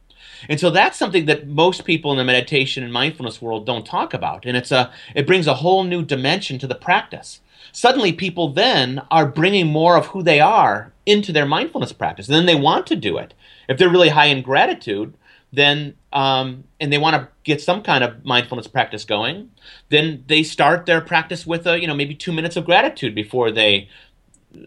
and 0.49 0.59
so 0.59 0.69
that's 0.69 0.97
something 0.97 1.25
that 1.25 1.47
most 1.47 1.85
people 1.85 2.11
in 2.11 2.17
the 2.17 2.23
meditation 2.23 2.83
and 2.83 2.91
mindfulness 2.91 3.41
world 3.41 3.65
don't 3.65 3.85
talk 3.85 4.13
about. 4.13 4.45
And 4.45 4.57
it's 4.57 4.71
a 4.71 4.91
it 5.15 5.27
brings 5.27 5.47
a 5.47 5.55
whole 5.55 5.83
new 5.83 6.03
dimension 6.03 6.59
to 6.59 6.67
the 6.67 6.75
practice. 6.75 7.41
Suddenly 7.71 8.13
people 8.13 8.49
then 8.49 9.01
are 9.09 9.25
bringing 9.25 9.67
more 9.67 9.97
of 9.97 10.07
who 10.07 10.21
they 10.21 10.39
are 10.39 10.91
into 11.05 11.31
their 11.31 11.45
mindfulness 11.45 11.93
practice. 11.93 12.27
And 12.27 12.35
then 12.35 12.45
they 12.45 12.55
want 12.55 12.85
to 12.87 12.95
do 12.95 13.17
it. 13.17 13.33
If 13.67 13.77
they're 13.77 13.89
really 13.89 14.09
high 14.09 14.25
in 14.25 14.41
gratitude, 14.41 15.13
then 15.51 15.95
um, 16.11 16.65
and 16.79 16.91
they 16.91 16.97
want 16.97 17.15
to 17.15 17.27
get 17.43 17.61
some 17.61 17.81
kind 17.81 18.03
of 18.03 18.25
mindfulness 18.25 18.67
practice 18.67 19.05
going, 19.05 19.51
then 19.89 20.23
they 20.27 20.43
start 20.43 20.85
their 20.85 21.01
practice 21.01 21.45
with 21.45 21.65
a 21.65 21.79
you 21.79 21.87
know 21.87 21.95
maybe 21.95 22.15
two 22.15 22.31
minutes 22.31 22.55
of 22.55 22.65
gratitude 22.65 23.15
before 23.15 23.51
they 23.51 23.89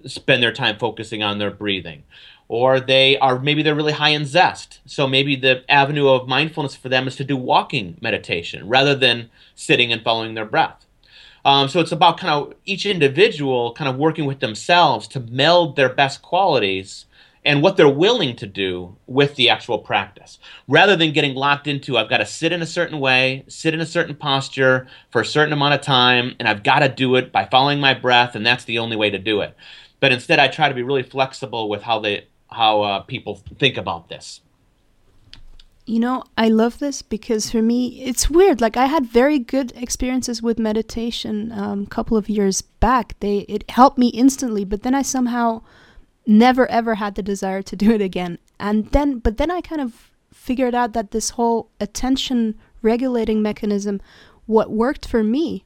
spend 0.04 0.42
their 0.42 0.52
time 0.52 0.76
focusing 0.78 1.22
on 1.22 1.38
their 1.38 1.50
breathing 1.50 2.02
or 2.48 2.80
they 2.80 3.18
are 3.18 3.38
maybe 3.38 3.62
they're 3.62 3.74
really 3.74 3.92
high 3.92 4.10
in 4.10 4.24
zest. 4.24 4.80
So 4.86 5.06
maybe 5.06 5.36
the 5.36 5.64
avenue 5.68 6.08
of 6.08 6.28
mindfulness 6.28 6.76
for 6.76 6.88
them 6.88 7.08
is 7.08 7.16
to 7.16 7.24
do 7.24 7.36
walking 7.36 7.98
meditation 8.00 8.68
rather 8.68 8.94
than 8.94 9.30
sitting 9.54 9.92
and 9.92 10.02
following 10.02 10.34
their 10.34 10.44
breath. 10.44 10.84
Um, 11.44 11.68
so 11.68 11.80
it's 11.80 11.92
about 11.92 12.18
kind 12.18 12.32
of 12.32 12.54
each 12.64 12.86
individual 12.86 13.72
kind 13.72 13.88
of 13.88 13.96
working 13.96 14.26
with 14.26 14.40
themselves 14.40 15.06
to 15.08 15.20
meld 15.20 15.76
their 15.76 15.88
best 15.88 16.22
qualities 16.22 17.06
and 17.44 17.62
what 17.62 17.76
they're 17.76 17.88
willing 17.88 18.34
to 18.34 18.46
do 18.46 18.96
with 19.06 19.36
the 19.36 19.48
actual 19.48 19.78
practice 19.78 20.40
rather 20.66 20.96
than 20.96 21.12
getting 21.12 21.36
locked 21.36 21.68
into 21.68 21.96
I've 21.96 22.08
got 22.08 22.18
to 22.18 22.26
sit 22.26 22.52
in 22.52 22.62
a 22.62 22.66
certain 22.66 22.98
way, 22.98 23.44
sit 23.46 23.74
in 23.74 23.80
a 23.80 23.86
certain 23.86 24.16
posture 24.16 24.88
for 25.10 25.20
a 25.20 25.24
certain 25.24 25.52
amount 25.52 25.74
of 25.74 25.80
time, 25.82 26.34
and 26.40 26.48
I've 26.48 26.64
got 26.64 26.80
to 26.80 26.88
do 26.88 27.14
it 27.14 27.30
by 27.30 27.44
following 27.44 27.78
my 27.78 27.94
breath, 27.94 28.34
and 28.34 28.44
that's 28.44 28.64
the 28.64 28.80
only 28.80 28.96
way 28.96 29.10
to 29.10 29.18
do 29.18 29.40
it. 29.42 29.56
But 30.00 30.10
instead, 30.10 30.40
I 30.40 30.48
try 30.48 30.68
to 30.68 30.74
be 30.74 30.82
really 30.82 31.04
flexible 31.04 31.68
with 31.68 31.82
how 31.82 32.00
they 32.00 32.26
how 32.56 32.82
uh, 32.82 33.00
people 33.00 33.42
think 33.58 33.76
about 33.76 34.08
this. 34.08 34.40
You 35.84 36.00
know, 36.00 36.24
I 36.36 36.48
love 36.48 36.80
this 36.80 37.00
because 37.02 37.50
for 37.50 37.62
me, 37.62 38.02
it's 38.02 38.28
weird. 38.28 38.60
Like 38.60 38.76
I 38.76 38.86
had 38.86 39.06
very 39.06 39.38
good 39.38 39.72
experiences 39.76 40.42
with 40.42 40.58
meditation 40.58 41.52
um, 41.52 41.82
a 41.84 41.86
couple 41.86 42.16
of 42.16 42.28
years 42.28 42.62
back. 42.62 43.14
They 43.20 43.38
it 43.40 43.70
helped 43.70 43.96
me 43.96 44.08
instantly, 44.08 44.64
but 44.64 44.82
then 44.82 44.96
I 44.96 45.02
somehow 45.02 45.62
never 46.26 46.68
ever 46.68 46.96
had 46.96 47.14
the 47.14 47.22
desire 47.22 47.62
to 47.62 47.76
do 47.76 47.92
it 47.92 48.00
again. 48.00 48.38
And 48.58 48.86
then, 48.90 49.20
but 49.20 49.36
then 49.36 49.50
I 49.50 49.60
kind 49.60 49.80
of 49.80 50.10
figured 50.32 50.74
out 50.74 50.92
that 50.94 51.12
this 51.12 51.30
whole 51.30 51.70
attention 51.78 52.56
regulating 52.82 53.40
mechanism, 53.40 54.00
what 54.46 54.70
worked 54.70 55.06
for 55.06 55.22
me 55.22 55.64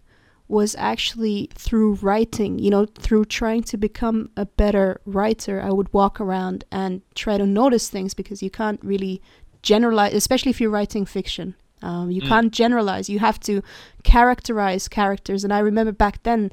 was 0.51 0.75
actually 0.79 1.49
through 1.55 1.95
writing, 1.95 2.59
you 2.59 2.71
know, 2.71 2.85
through 2.85 3.25
trying 3.25 3.63
to 3.63 3.77
become 3.77 4.31
a 4.37 4.45
better 4.45 5.01
writer. 5.07 5.63
I 5.63 5.71
would 5.71 5.93
walk 5.93 6.21
around 6.21 6.65
and 6.73 7.03
try 7.15 7.39
to 7.39 7.47
notice 7.47 7.89
things 7.89 8.15
because 8.15 8.43
you 8.43 8.51
can't 8.51 8.81
really 8.83 9.23
generalize, 9.63 10.13
especially 10.13 10.51
if 10.51 10.61
you're 10.61 10.71
writing 10.71 11.07
fiction. 11.07 11.55
Um, 11.83 12.11
you 12.11 12.21
mm. 12.21 12.29
can't 12.29 12.53
generalize. 12.53 13.09
You 13.09 13.21
have 13.21 13.39
to 13.41 13.63
characterize 14.03 14.89
characters. 14.89 15.45
And 15.45 15.53
I 15.53 15.61
remember 15.61 15.93
back 15.93 16.23
then, 16.25 16.53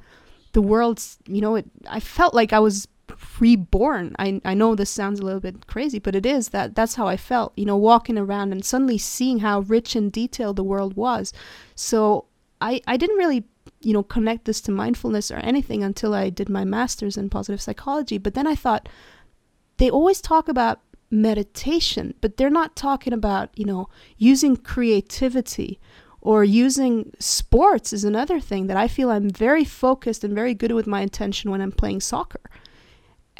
the 0.53 0.61
world's, 0.61 1.17
you 1.27 1.41
know, 1.41 1.55
it, 1.55 1.65
I 1.89 1.99
felt 1.99 2.33
like 2.33 2.53
I 2.53 2.59
was 2.59 2.87
reborn. 3.39 4.15
I, 4.19 4.41
I 4.45 4.53
know 4.53 4.75
this 4.75 4.89
sounds 4.89 5.19
a 5.19 5.23
little 5.23 5.39
bit 5.41 5.67
crazy, 5.67 5.99
but 5.99 6.15
it 6.15 6.25
is 6.25 6.49
that 6.49 6.75
that's 6.75 6.95
how 6.95 7.07
I 7.07 7.17
felt, 7.17 7.53
you 7.57 7.65
know, 7.65 7.77
walking 7.77 8.17
around 8.17 8.51
and 8.51 8.63
suddenly 8.63 8.97
seeing 8.97 9.39
how 9.39 9.61
rich 9.61 9.95
and 9.95 10.11
detailed 10.11 10.55
the 10.55 10.63
world 10.63 10.95
was. 10.95 11.33
So 11.75 12.25
I, 12.61 12.81
I 12.87 12.97
didn't 12.97 13.17
really 13.17 13.45
you 13.81 13.93
know, 13.93 14.03
connect 14.03 14.45
this 14.45 14.61
to 14.61 14.71
mindfulness 14.71 15.31
or 15.31 15.37
anything 15.37 15.83
until 15.83 16.13
I 16.13 16.29
did 16.29 16.49
my 16.49 16.63
master's 16.63 17.17
in 17.17 17.29
positive 17.29 17.61
psychology. 17.61 18.17
But 18.17 18.33
then 18.33 18.47
I 18.47 18.55
thought 18.55 18.89
they 19.77 19.89
always 19.89 20.21
talk 20.21 20.47
about 20.47 20.81
meditation, 21.09 22.13
but 22.21 22.37
they're 22.37 22.49
not 22.49 22.75
talking 22.75 23.13
about, 23.13 23.49
you 23.55 23.65
know, 23.65 23.89
using 24.17 24.57
creativity 24.57 25.79
or 26.21 26.43
using 26.43 27.13
sports 27.19 27.93
is 27.93 28.03
another 28.03 28.39
thing 28.39 28.67
that 28.67 28.75
I 28.77 28.87
feel 28.87 29.09
I'm 29.09 29.29
very 29.29 29.63
focused 29.63 30.23
and 30.23 30.33
very 30.33 30.53
good 30.53 30.71
with 30.71 30.87
my 30.87 31.01
intention 31.01 31.51
when 31.51 31.61
I'm 31.61 31.71
playing 31.71 32.01
soccer 32.01 32.41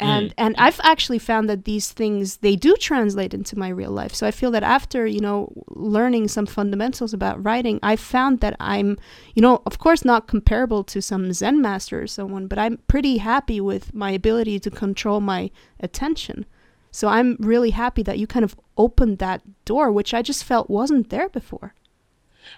and 0.00 0.30
mm. 0.30 0.34
and 0.38 0.54
I've 0.58 0.80
actually 0.82 1.18
found 1.18 1.48
that 1.48 1.64
these 1.64 1.92
things 1.92 2.38
they 2.38 2.56
do 2.56 2.76
translate 2.76 3.34
into 3.34 3.58
my 3.58 3.68
real 3.68 3.90
life. 3.90 4.14
So 4.14 4.26
I 4.26 4.30
feel 4.30 4.50
that 4.52 4.62
after 4.62 5.06
you 5.06 5.20
know 5.20 5.52
learning 5.68 6.28
some 6.28 6.46
fundamentals 6.46 7.12
about 7.12 7.42
writing, 7.44 7.78
I 7.82 7.96
found 7.96 8.40
that 8.40 8.56
I'm 8.60 8.98
you 9.34 9.42
know 9.42 9.62
of 9.66 9.78
course 9.78 10.04
not 10.04 10.28
comparable 10.28 10.84
to 10.84 11.02
some 11.02 11.32
Zen 11.32 11.60
master 11.60 12.02
or 12.02 12.06
someone, 12.06 12.46
but 12.46 12.58
I'm 12.58 12.78
pretty 12.88 13.18
happy 13.18 13.60
with 13.60 13.94
my 13.94 14.10
ability 14.10 14.60
to 14.60 14.70
control 14.70 15.20
my 15.20 15.50
attention. 15.80 16.46
So 16.90 17.08
I'm 17.08 17.36
really 17.38 17.70
happy 17.70 18.02
that 18.04 18.18
you 18.18 18.26
kind 18.26 18.44
of 18.44 18.56
opened 18.76 19.18
that 19.18 19.42
door, 19.64 19.92
which 19.92 20.14
I 20.14 20.22
just 20.22 20.44
felt 20.44 20.70
wasn't 20.70 21.10
there 21.10 21.28
before. 21.28 21.74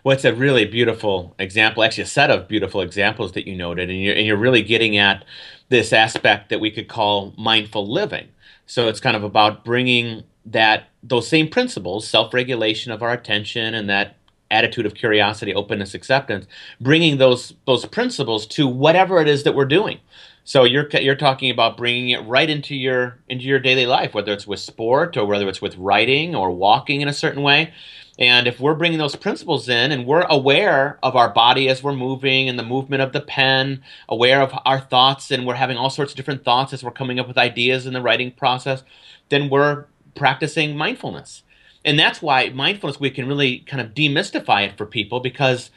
It's 0.05 0.25
a 0.25 0.35
really 0.35 0.65
beautiful 0.65 1.35
example, 1.39 1.83
actually, 1.83 2.05
a 2.05 2.07
set 2.07 2.31
of 2.31 2.49
beautiful 2.49 2.81
examples 2.81 3.33
that 3.33 3.47
you 3.47 3.57
noted, 3.57 3.91
and 3.91 4.01
you're, 4.01 4.15
and 4.15 4.27
you're 4.27 4.37
really 4.37 4.63
getting 4.63 4.97
at 4.97 5.25
this 5.69 5.93
aspect 5.93 6.49
that 6.49 6.61
we 6.61 6.71
could 6.71 6.89
call 6.89 7.33
mindful 7.37 7.87
living. 7.87 8.29
So 8.67 8.89
it's 8.89 9.01
kind 9.01 9.17
of 9.17 9.25
about 9.25 9.65
bringing 9.65 10.25
that 10.47 10.85
those 11.03 11.29
same 11.29 11.49
principles, 11.49 12.09
self-regulation 12.09 12.93
of 12.93 13.03
our 13.03 13.13
attention, 13.13 13.75
and 13.75 13.89
that 13.89 14.17
attitude 14.51 14.87
of 14.87 14.95
curiosity, 14.95 15.55
openness, 15.55 15.95
acceptance, 15.95 16.47
bringing 16.81 17.19
those 17.19 17.55
those 17.67 17.87
principles 17.87 18.47
to 18.49 18.67
whatever 18.67 19.21
it 19.21 19.29
is 19.29 19.45
that 19.45 19.55
we're 19.55 19.65
doing. 19.65 19.99
So 20.45 20.65
you're 20.65 20.89
you're 20.89 21.15
talking 21.15 21.51
about 21.51 21.77
bringing 21.77 22.11
it 22.11 22.25
right 22.27 22.51
into 22.51 22.75
your 22.75 23.19
into 23.29 23.45
your 23.45 23.61
daily 23.61 23.87
life, 23.87 24.15
whether 24.15 24.33
it's 24.33 24.47
with 24.47 24.61
sport 24.61 25.17
or 25.17 25.27
whether 25.27 25.49
it's 25.49 25.63
with 25.63 25.77
writing 25.77 26.35
or 26.35 26.51
walking 26.51 27.01
in 27.01 27.09
a 27.09 27.13
certain 27.13 27.43
way. 27.43 27.73
And 28.21 28.47
if 28.47 28.61
we're 28.61 28.75
bringing 28.75 28.99
those 28.99 29.17
principles 29.17 29.69
in 29.71 29.91
and 29.91 30.05
we're 30.05 30.27
aware 30.29 30.99
of 31.03 31.17
our 31.17 31.31
body 31.31 31.71
as 31.71 31.83
we're 31.83 31.95
moving 31.95 32.51
and 32.51 32.59
the 32.59 32.63
movement 32.63 33.03
of 33.03 33.13
the 33.13 33.23
pen, 33.23 33.83
aware 34.11 34.43
of 34.43 34.53
our 34.67 34.79
thoughts, 34.79 35.31
and 35.31 35.47
we're 35.47 35.55
having 35.55 35.79
all 35.79 35.89
sorts 35.89 36.13
of 36.13 36.17
different 36.17 36.45
thoughts 36.45 36.75
as 36.75 36.85
we're 36.85 36.91
coming 36.91 37.19
up 37.19 37.27
with 37.27 37.39
ideas 37.39 37.87
in 37.87 37.95
the 37.95 38.03
writing 38.03 38.31
process, 38.31 38.85
then 39.31 39.49
we're 39.49 39.87
practicing 40.15 40.77
mindfulness. 40.77 41.45
And 41.83 41.99
that's 41.99 42.21
why 42.21 42.51
mindfulness, 42.51 43.01
we 43.01 43.11
can 43.11 43.27
really 43.27 43.61
kind 43.61 43.81
of 43.81 43.95
demystify 43.95 44.67
it 44.67 44.77
for 44.77 44.85
people 44.85 45.21
because 45.21 45.71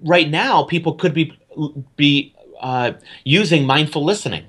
right 0.00 0.30
now 0.30 0.64
people 0.64 0.94
could 0.94 1.12
be, 1.12 1.38
be 1.96 2.34
uh, 2.60 2.92
using 3.24 3.66
mindful 3.66 4.02
listening 4.02 4.46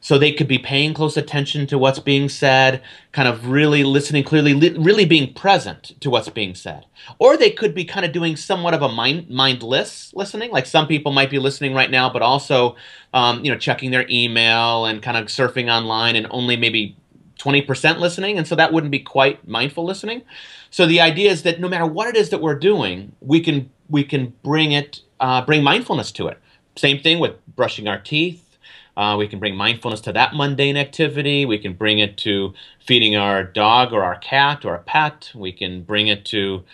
so 0.00 0.16
they 0.16 0.32
could 0.32 0.48
be 0.48 0.58
paying 0.58 0.94
close 0.94 1.16
attention 1.16 1.66
to 1.66 1.78
what's 1.78 1.98
being 1.98 2.28
said, 2.28 2.82
kind 3.12 3.28
of 3.28 3.48
really 3.48 3.84
listening 3.84 4.24
clearly, 4.24 4.54
li- 4.54 4.76
really 4.78 5.04
being 5.04 5.32
present 5.34 6.00
to 6.00 6.10
what's 6.10 6.28
being 6.28 6.54
said. 6.54 6.86
Or 7.18 7.36
they 7.36 7.50
could 7.50 7.74
be 7.74 7.84
kind 7.84 8.06
of 8.06 8.12
doing 8.12 8.36
somewhat 8.36 8.74
of 8.74 8.82
a 8.82 8.88
mind 8.88 9.28
mindless 9.28 10.12
listening, 10.14 10.50
like 10.50 10.66
some 10.66 10.86
people 10.86 11.12
might 11.12 11.30
be 11.30 11.38
listening 11.38 11.74
right 11.74 11.90
now, 11.90 12.10
but 12.10 12.22
also, 12.22 12.76
um, 13.12 13.44
you 13.44 13.52
know, 13.52 13.58
checking 13.58 13.90
their 13.90 14.06
email 14.08 14.86
and 14.86 15.02
kind 15.02 15.16
of 15.16 15.26
surfing 15.26 15.70
online 15.70 16.16
and 16.16 16.26
only 16.30 16.56
maybe 16.56 16.96
20% 17.38 17.98
listening. 17.98 18.38
And 18.38 18.46
so 18.46 18.54
that 18.54 18.72
wouldn't 18.72 18.90
be 18.90 19.00
quite 19.00 19.46
mindful 19.48 19.84
listening. 19.84 20.22
So 20.70 20.86
the 20.86 21.00
idea 21.00 21.30
is 21.30 21.42
that 21.42 21.60
no 21.60 21.68
matter 21.68 21.86
what 21.86 22.08
it 22.08 22.16
is 22.16 22.30
that 22.30 22.40
we're 22.40 22.58
doing, 22.58 23.12
we 23.20 23.40
can 23.40 23.70
we 23.88 24.04
can 24.04 24.32
bring 24.44 24.72
it, 24.72 25.00
uh, 25.18 25.44
bring 25.44 25.64
mindfulness 25.64 26.12
to 26.12 26.28
it. 26.28 26.38
Same 26.76 27.00
thing 27.00 27.18
with 27.18 27.34
brushing 27.56 27.88
our 27.88 27.98
teeth. 27.98 28.49
Uh, 28.96 29.16
we 29.18 29.28
can 29.28 29.38
bring 29.38 29.56
mindfulness 29.56 30.00
to 30.02 30.12
that 30.12 30.34
mundane 30.34 30.76
activity. 30.76 31.46
We 31.46 31.58
can 31.58 31.74
bring 31.74 31.98
it 31.98 32.16
to 32.18 32.54
feeding 32.84 33.16
our 33.16 33.44
dog 33.44 33.92
or 33.92 34.02
our 34.02 34.18
cat 34.18 34.64
or 34.64 34.74
a 34.74 34.80
pet. 34.80 35.30
We 35.34 35.52
can 35.52 35.82
bring 35.82 36.08
it 36.08 36.24
to 36.26 36.64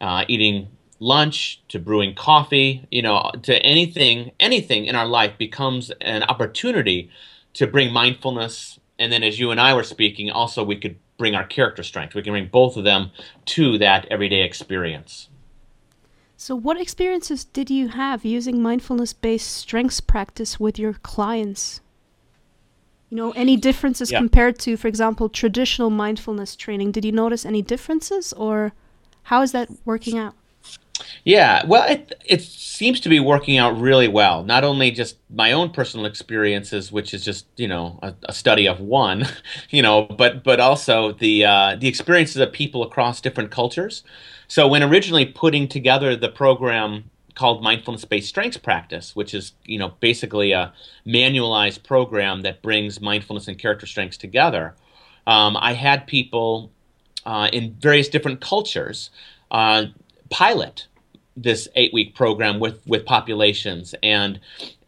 uh, 0.00 0.24
eating 0.28 0.68
lunch 0.98 1.60
to 1.68 1.78
brewing 1.78 2.14
coffee. 2.14 2.86
You 2.90 3.02
know, 3.02 3.30
to 3.42 3.56
anything, 3.62 4.32
anything 4.38 4.86
in 4.86 4.94
our 4.94 5.06
life 5.06 5.36
becomes 5.38 5.90
an 6.00 6.22
opportunity 6.24 7.10
to 7.54 7.66
bring 7.66 7.92
mindfulness. 7.92 8.78
And 8.98 9.12
then, 9.12 9.22
as 9.22 9.40
you 9.40 9.50
and 9.50 9.60
I 9.60 9.74
were 9.74 9.82
speaking, 9.82 10.30
also 10.30 10.62
we 10.62 10.76
could 10.76 10.96
bring 11.18 11.34
our 11.34 11.44
character 11.44 11.82
strength. 11.82 12.14
We 12.14 12.22
can 12.22 12.32
bring 12.32 12.48
both 12.48 12.76
of 12.76 12.84
them 12.84 13.10
to 13.46 13.78
that 13.78 14.06
everyday 14.10 14.42
experience. 14.42 15.28
So, 16.44 16.56
what 16.56 16.80
experiences 16.80 17.44
did 17.44 17.70
you 17.70 17.86
have 17.86 18.24
using 18.24 18.60
mindfulness 18.60 19.12
based 19.12 19.48
strengths 19.48 20.00
practice 20.00 20.58
with 20.58 20.76
your 20.76 20.94
clients? 20.94 21.80
You 23.10 23.16
know, 23.16 23.30
any 23.36 23.56
differences 23.56 24.10
yeah. 24.10 24.18
compared 24.18 24.58
to, 24.58 24.76
for 24.76 24.88
example, 24.88 25.28
traditional 25.28 25.88
mindfulness 25.88 26.56
training? 26.56 26.90
Did 26.90 27.04
you 27.04 27.12
notice 27.12 27.46
any 27.46 27.62
differences 27.62 28.32
or 28.32 28.72
how 29.22 29.42
is 29.42 29.52
that 29.52 29.68
working 29.84 30.18
out? 30.18 30.34
Yeah, 31.22 31.64
well, 31.64 31.88
it 31.88 32.12
it 32.24 32.42
seems 32.42 32.98
to 33.00 33.08
be 33.08 33.20
working 33.20 33.56
out 33.56 33.80
really 33.80 34.08
well. 34.08 34.42
Not 34.42 34.64
only 34.64 34.90
just 34.90 35.18
my 35.30 35.52
own 35.52 35.70
personal 35.70 36.06
experiences, 36.06 36.90
which 36.90 37.14
is 37.14 37.24
just 37.24 37.46
you 37.56 37.68
know 37.68 38.00
a, 38.02 38.14
a 38.24 38.32
study 38.32 38.66
of 38.66 38.80
one, 38.80 39.28
you 39.70 39.80
know, 39.80 40.06
but 40.06 40.42
but 40.42 40.58
also 40.58 41.12
the 41.12 41.44
uh, 41.44 41.76
the 41.76 41.86
experiences 41.86 42.38
of 42.38 42.52
people 42.52 42.82
across 42.82 43.20
different 43.20 43.52
cultures. 43.52 44.02
So 44.48 44.68
when 44.68 44.82
originally 44.82 45.26
putting 45.26 45.68
together 45.68 46.14
the 46.16 46.28
program 46.28 47.10
called 47.34 47.62
mindfulness 47.62 48.04
based 48.04 48.28
strengths 48.28 48.56
practice 48.56 49.16
which 49.16 49.34
is 49.34 49.52
you 49.64 49.78
know 49.78 49.94
basically 50.00 50.52
a 50.52 50.72
manualized 51.06 51.82
program 51.82 52.42
that 52.42 52.62
brings 52.62 53.00
mindfulness 53.00 53.48
and 53.48 53.58
character 53.58 53.86
strengths 53.86 54.16
together 54.16 54.74
um, 55.26 55.56
i 55.56 55.72
had 55.72 56.06
people 56.06 56.70
uh, 57.24 57.48
in 57.52 57.74
various 57.80 58.08
different 58.08 58.40
cultures 58.40 59.10
uh, 59.50 59.84
pilot 60.30 60.86
this 61.36 61.68
eight 61.76 61.92
week 61.92 62.14
program 62.14 62.60
with 62.60 62.86
with 62.86 63.04
populations 63.06 63.94
and 64.02 64.38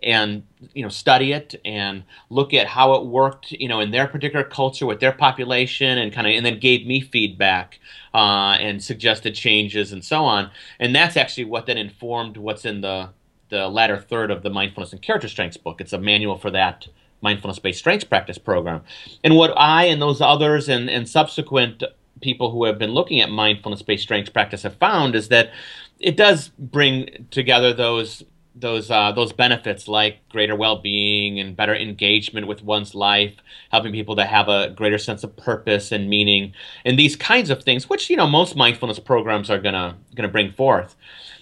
and 0.03 0.43
you 0.75 0.83
know 0.83 0.89
study 0.91 1.33
it 1.33 1.55
and 1.65 2.03
look 2.29 2.53
at 2.53 2.67
how 2.67 2.93
it 2.95 3.07
worked 3.07 3.53
you 3.53 3.69
know 3.69 3.81
in 3.81 3.91
their 3.91 4.07
particular 4.07 4.45
culture 4.45 4.85
with 4.85 5.01
their 5.01 5.13
population 5.13 5.99
and 5.99 6.13
kind 6.13 6.27
of 6.27 6.35
and 6.35 6.45
then 6.45 6.59
gave 6.59 6.87
me 6.87 7.01
feedback 7.01 7.81
uh, 8.15 8.57
and 8.61 8.83
suggested 8.83 9.35
changes 9.35 9.93
and 9.93 10.05
so 10.05 10.25
on. 10.25 10.51
And 10.79 10.95
that's 10.95 11.17
actually 11.17 11.45
what 11.45 11.67
then 11.67 11.77
informed 11.77 12.37
what's 12.37 12.65
in 12.65 12.81
the 12.81 13.11
the 13.51 13.69
latter 13.69 13.99
third 13.99 14.31
of 14.31 14.43
the 14.43 14.51
mindfulness 14.51 14.93
and 14.93 15.03
character 15.03 15.29
strengths 15.29 15.57
book. 15.57 15.81
It's 15.81 15.93
a 15.93 15.99
manual 15.99 16.39
for 16.39 16.51
that 16.53 16.87
mindfulness 17.21 17.59
based 17.59 17.81
strengths 17.81 18.05
practice 18.05 18.39
program. 18.39 18.83
And 19.23 19.37
what 19.37 19.53
i 19.57 19.85
and 19.85 20.01
those 20.01 20.21
others 20.21 20.69
and 20.69 20.89
and 20.89 21.09
subsequent 21.09 21.83
people 22.21 22.51
who 22.51 22.65
have 22.65 22.79
been 22.79 22.93
looking 22.93 23.21
at 23.21 23.31
mindfulness 23.31 23.83
based 23.83 24.05
strengths 24.05 24.31
practice 24.31 24.63
have 24.63 24.77
found 24.77 25.15
is 25.15 25.29
that 25.29 25.51
it 25.99 26.17
does 26.17 26.49
bring 26.59 27.27
together 27.31 27.73
those 27.73 28.25
those 28.55 28.91
uh, 28.91 29.11
those 29.13 29.33
benefits 29.33 29.89
like 29.89 30.29
greater 30.29 30.55
well-being 30.55 31.41
and 31.41 31.57
better 31.57 31.75
engagement 31.75 32.47
with 32.47 32.63
one's 32.63 32.95
life, 32.95 33.35
helping 33.71 33.93
people 33.93 34.15
to 34.17 34.25
have 34.25 34.49
a 34.49 34.71
greater 34.71 34.99
sense 34.99 35.25
of 35.25 35.37
purpose 35.37 35.91
and 35.91 36.09
meaning, 36.09 36.53
and 36.85 36.99
these 36.99 37.17
kinds 37.17 37.51
of 37.51 37.63
things, 37.63 37.89
which 37.89 38.09
you 38.11 38.17
know 38.17 38.27
most 38.27 38.55
mindfulness 38.57 38.99
programs 38.99 39.51
are 39.51 39.59
gonna 39.59 39.97
gonna 40.15 40.29
bring 40.29 40.53
forth. 40.53 40.95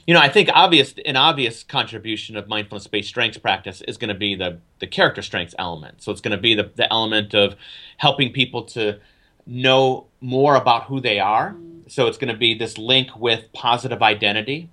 You 0.06 0.14
know, 0.14 0.20
I 0.20 0.28
think 0.28 0.48
obvious 0.52 0.94
an 1.04 1.16
obvious 1.16 1.62
contribution 1.62 2.36
of 2.36 2.48
mindfulness-based 2.48 3.08
strengths 3.08 3.38
practice 3.38 3.82
is 3.82 3.96
going 3.96 4.08
to 4.08 4.14
be 4.14 4.34
the 4.34 4.58
the 4.80 4.86
character 4.86 5.22
strengths 5.22 5.54
element. 5.58 6.02
So 6.02 6.10
it's 6.10 6.20
going 6.20 6.36
to 6.36 6.42
be 6.42 6.54
the 6.54 6.70
the 6.74 6.92
element 6.92 7.34
of 7.34 7.54
helping 7.98 8.32
people 8.32 8.64
to 8.64 8.98
know 9.46 10.06
more 10.20 10.56
about 10.56 10.84
who 10.84 11.00
they 11.00 11.20
are. 11.20 11.54
So 11.88 12.06
it's 12.06 12.18
going 12.18 12.32
to 12.32 12.38
be 12.38 12.54
this 12.54 12.78
link 12.78 13.10
with 13.16 13.52
positive 13.52 14.02
identity. 14.02 14.70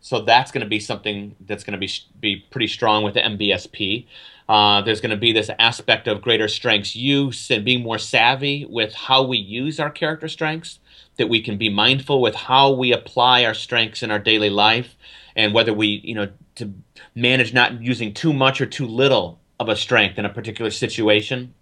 So 0.00 0.20
that's 0.20 0.50
going 0.50 0.62
to 0.62 0.68
be 0.68 0.80
something 0.80 1.34
that's 1.40 1.64
going 1.64 1.72
to 1.72 1.78
be 1.78 1.90
be 2.20 2.44
pretty 2.50 2.68
strong 2.68 3.02
with 3.02 3.14
the 3.14 3.20
MBSP. 3.20 4.06
Uh, 4.48 4.80
there's 4.82 5.00
going 5.00 5.10
to 5.10 5.16
be 5.16 5.32
this 5.32 5.50
aspect 5.58 6.08
of 6.08 6.22
greater 6.22 6.48
strengths 6.48 6.96
use 6.96 7.50
and 7.50 7.64
being 7.64 7.82
more 7.82 7.98
savvy 7.98 8.64
with 8.64 8.94
how 8.94 9.22
we 9.22 9.36
use 9.36 9.78
our 9.78 9.90
character 9.90 10.28
strengths. 10.28 10.78
That 11.16 11.28
we 11.28 11.42
can 11.42 11.58
be 11.58 11.68
mindful 11.68 12.20
with 12.20 12.36
how 12.36 12.70
we 12.70 12.92
apply 12.92 13.44
our 13.44 13.54
strengths 13.54 14.04
in 14.04 14.10
our 14.12 14.20
daily 14.20 14.50
life, 14.50 14.94
and 15.34 15.52
whether 15.52 15.74
we, 15.74 16.00
you 16.04 16.14
know, 16.14 16.28
to 16.54 16.72
manage 17.14 17.52
not 17.52 17.82
using 17.82 18.14
too 18.14 18.32
much 18.32 18.60
or 18.60 18.66
too 18.66 18.86
little 18.86 19.40
of 19.58 19.68
a 19.68 19.74
strength 19.74 20.16
in 20.16 20.24
a 20.24 20.28
particular 20.28 20.70
situation. 20.70 21.54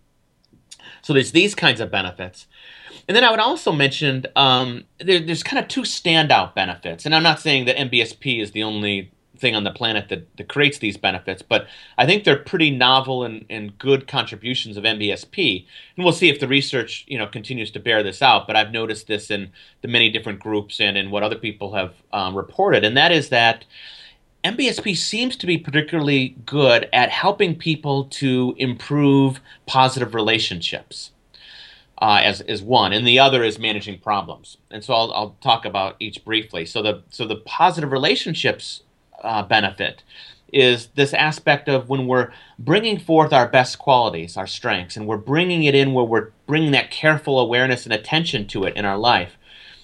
So 1.01 1.13
there's 1.13 1.33
these 1.33 1.55
kinds 1.55 1.81
of 1.81 1.91
benefits. 1.91 2.47
And 3.09 3.17
then 3.17 3.25
I 3.25 3.31
would 3.31 3.41
also 3.41 3.73
mention 3.73 4.27
um, 4.35 4.85
there, 4.99 5.21
there's 5.21 5.43
kind 5.43 5.63
of 5.63 5.69
two 5.69 5.83
standout 5.83 6.55
benefits. 6.55 7.07
And 7.07 7.15
I'm 7.15 7.23
not 7.23 7.41
saying 7.41 7.67
that 7.67 7.77
MBSP 7.77 8.41
is 8.41 8.51
the 8.51 8.65
only 8.65 9.13
thing 9.39 9.55
on 9.55 9.65
the 9.65 9.71
planet 9.71 10.09
that, 10.09 10.37
that 10.37 10.49
creates 10.49 10.79
these 10.79 10.97
benefits, 10.97 11.43
but 11.43 11.67
I 11.99 12.07
think 12.07 12.25
they're 12.25 12.39
pretty 12.39 12.71
novel 12.71 13.25
and, 13.25 13.45
and 13.51 13.77
good 13.79 14.09
contributions 14.09 14.77
of 14.77 14.85
MBSP. 14.85 15.67
And 15.97 16.05
we'll 16.05 16.15
see 16.15 16.29
if 16.29 16.41
the 16.41 16.49
research 16.49 17.05
you 17.07 17.19
know 17.19 17.27
continues 17.27 17.71
to 17.73 17.81
bear 17.81 18.03
this 18.03 18.23
out. 18.23 18.47
But 18.47 18.57
I've 18.57 18.73
noticed 18.73 19.07
this 19.07 19.31
in 19.31 19.51
the 19.83 19.89
many 19.89 20.11
different 20.11 20.41
groups 20.41 20.81
and 20.81 20.97
in 20.97 21.11
what 21.11 21.23
other 21.23 21.37
people 21.37 21.75
have 21.75 21.95
um, 22.13 22.35
reported, 22.35 22.85
and 22.85 22.97
that 22.97 23.13
is 23.13 23.29
that 23.29 23.65
MBSP 24.45 24.97
seems 24.97 25.37
to 25.37 25.47
be 25.47 25.59
particularly 25.59 26.37
good 26.47 26.89
at 26.93 27.11
helping 27.11 27.57
people 27.57 28.05
to 28.05 28.55
improve 28.59 29.41
positive 29.67 30.15
relationships 30.15 31.11
uh, 31.99 32.21
as 32.23 32.41
is 32.43 32.63
one, 32.63 32.93
and 32.93 33.07
the 33.07 33.19
other 33.19 33.43
is 33.43 33.59
managing 33.59 33.99
problems. 33.99 34.59
And 34.71 34.85
so 34.85 34.95
I'll, 34.95 35.13
I'll 35.13 35.37
talk 35.41 35.65
about 35.65 35.97
each 35.99 36.25
briefly. 36.25 36.67
So 36.67 36.83
the 36.83 37.03
so 37.11 37.27
the 37.27 37.37
positive 37.37 37.93
relationships 37.93 38.83
uh, 39.23 39.43
benefit 39.43 40.03
is 40.53 40.89
this 40.95 41.13
aspect 41.15 41.69
of 41.69 41.89
when 41.89 42.07
we're 42.07 42.31
bringing 42.59 42.99
forth 42.99 43.33
our 43.33 43.49
best 43.49 43.79
qualities, 43.79 44.37
our 44.37 44.47
strengths, 44.47 44.97
and 44.97 45.07
we're 45.07 45.17
bringing 45.17 45.65
it 45.65 45.75
in 45.75 45.93
where 45.93 46.05
we're 46.05 46.31
bringing 46.47 46.73
that 46.73 46.91
careful 46.91 47.39
awareness 47.39 47.85
and 47.85 47.93
attention 47.93 48.47
to 48.47 48.65
it 48.65 48.77
in 48.77 48.85
our 48.85 48.99
life. 48.99 49.37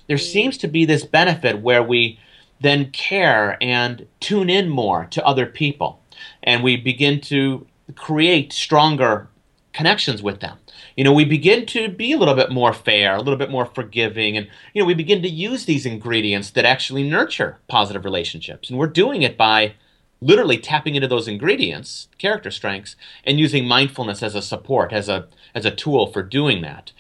There 0.06 0.18
seems 0.18 0.58
to 0.58 0.68
be 0.68 0.84
this 0.84 1.04
benefit 1.04 1.60
where 1.60 1.82
we 1.82 2.18
then 2.60 2.90
care 2.90 3.56
and 3.60 4.06
tune 4.20 4.48
in 4.48 4.68
more 4.68 5.06
to 5.06 5.24
other 5.26 5.46
people, 5.46 6.00
and 6.42 6.62
we 6.62 6.76
begin 6.76 7.20
to 7.22 7.66
create 7.96 8.52
stronger 8.52 9.28
connections 9.72 10.22
with 10.22 10.40
them 10.40 10.58
you 10.96 11.04
know, 11.04 11.12
we 11.12 11.24
begin 11.24 11.66
to 11.66 11.88
be 11.88 12.12
a 12.12 12.18
little 12.18 12.34
bit 12.34 12.50
more 12.50 12.72
fair, 12.72 13.14
a 13.14 13.18
little 13.18 13.36
bit 13.36 13.50
more 13.50 13.66
forgiving, 13.66 14.36
and, 14.36 14.48
you 14.74 14.82
know, 14.82 14.86
we 14.86 14.94
begin 14.94 15.22
to 15.22 15.28
use 15.28 15.64
these 15.64 15.86
ingredients 15.86 16.50
that 16.50 16.64
actually 16.64 17.08
nurture 17.08 17.58
positive 17.68 18.04
relationships. 18.04 18.68
And 18.68 18.78
we're 18.78 18.86
doing 18.88 19.22
it 19.22 19.36
by 19.36 19.74
literally 20.20 20.58
tapping 20.58 20.94
into 20.94 21.08
those 21.08 21.28
ingredients, 21.28 22.08
character 22.18 22.50
strengths, 22.50 22.94
and 23.24 23.40
using 23.40 23.66
mindfulness 23.66 24.22
as 24.22 24.34
a 24.34 24.42
support, 24.42 24.92
as 24.92 25.08
a, 25.08 25.26
as 25.54 25.64
a 25.64 25.70
tool 25.70 26.06
for 26.12 26.22
doing 26.22 26.62
that. 26.62 26.92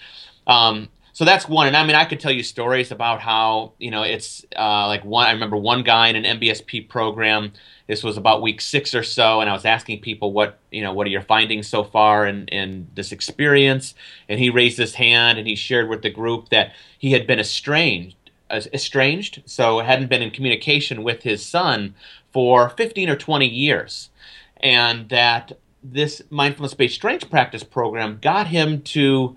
Um, 0.46 0.88
so 1.22 1.26
that's 1.26 1.48
one. 1.48 1.68
And 1.68 1.76
I 1.76 1.86
mean, 1.86 1.94
I 1.94 2.04
could 2.04 2.18
tell 2.18 2.32
you 2.32 2.42
stories 2.42 2.90
about 2.90 3.20
how, 3.20 3.74
you 3.78 3.92
know, 3.92 4.02
it's 4.02 4.44
uh, 4.56 4.88
like 4.88 5.04
one, 5.04 5.28
I 5.28 5.30
remember 5.30 5.56
one 5.56 5.84
guy 5.84 6.08
in 6.08 6.16
an 6.16 6.40
MBSP 6.40 6.88
program 6.88 7.52
this 7.86 8.02
was 8.02 8.16
about 8.16 8.42
week 8.42 8.60
six 8.60 8.92
or 8.92 9.04
so, 9.04 9.40
and 9.40 9.48
I 9.48 9.52
was 9.52 9.64
asking 9.64 10.00
people 10.00 10.32
what 10.32 10.58
you 10.72 10.82
know 10.82 10.92
what 10.92 11.06
are 11.06 11.10
your 11.10 11.22
findings 11.22 11.68
so 11.68 11.84
far 11.84 12.26
in, 12.26 12.48
in 12.48 12.88
this 12.94 13.12
experience. 13.12 13.94
And 14.28 14.40
he 14.40 14.50
raised 14.50 14.78
his 14.78 14.94
hand 14.94 15.38
and 15.38 15.46
he 15.46 15.54
shared 15.54 15.88
with 15.88 16.02
the 16.02 16.10
group 16.10 16.48
that 16.48 16.72
he 16.98 17.12
had 17.12 17.26
been 17.26 17.38
estranged, 17.38 18.16
estranged, 18.50 19.42
so 19.46 19.78
hadn't 19.78 20.08
been 20.08 20.22
in 20.22 20.32
communication 20.32 21.04
with 21.04 21.22
his 21.22 21.44
son 21.44 21.94
for 22.32 22.70
15 22.70 23.10
or 23.10 23.16
20 23.16 23.46
years, 23.46 24.10
and 24.56 25.08
that 25.10 25.52
this 25.84 26.22
mindfulness-based 26.30 26.94
strength 26.94 27.30
practice 27.30 27.62
program 27.62 28.18
got 28.22 28.46
him 28.46 28.80
to 28.80 29.36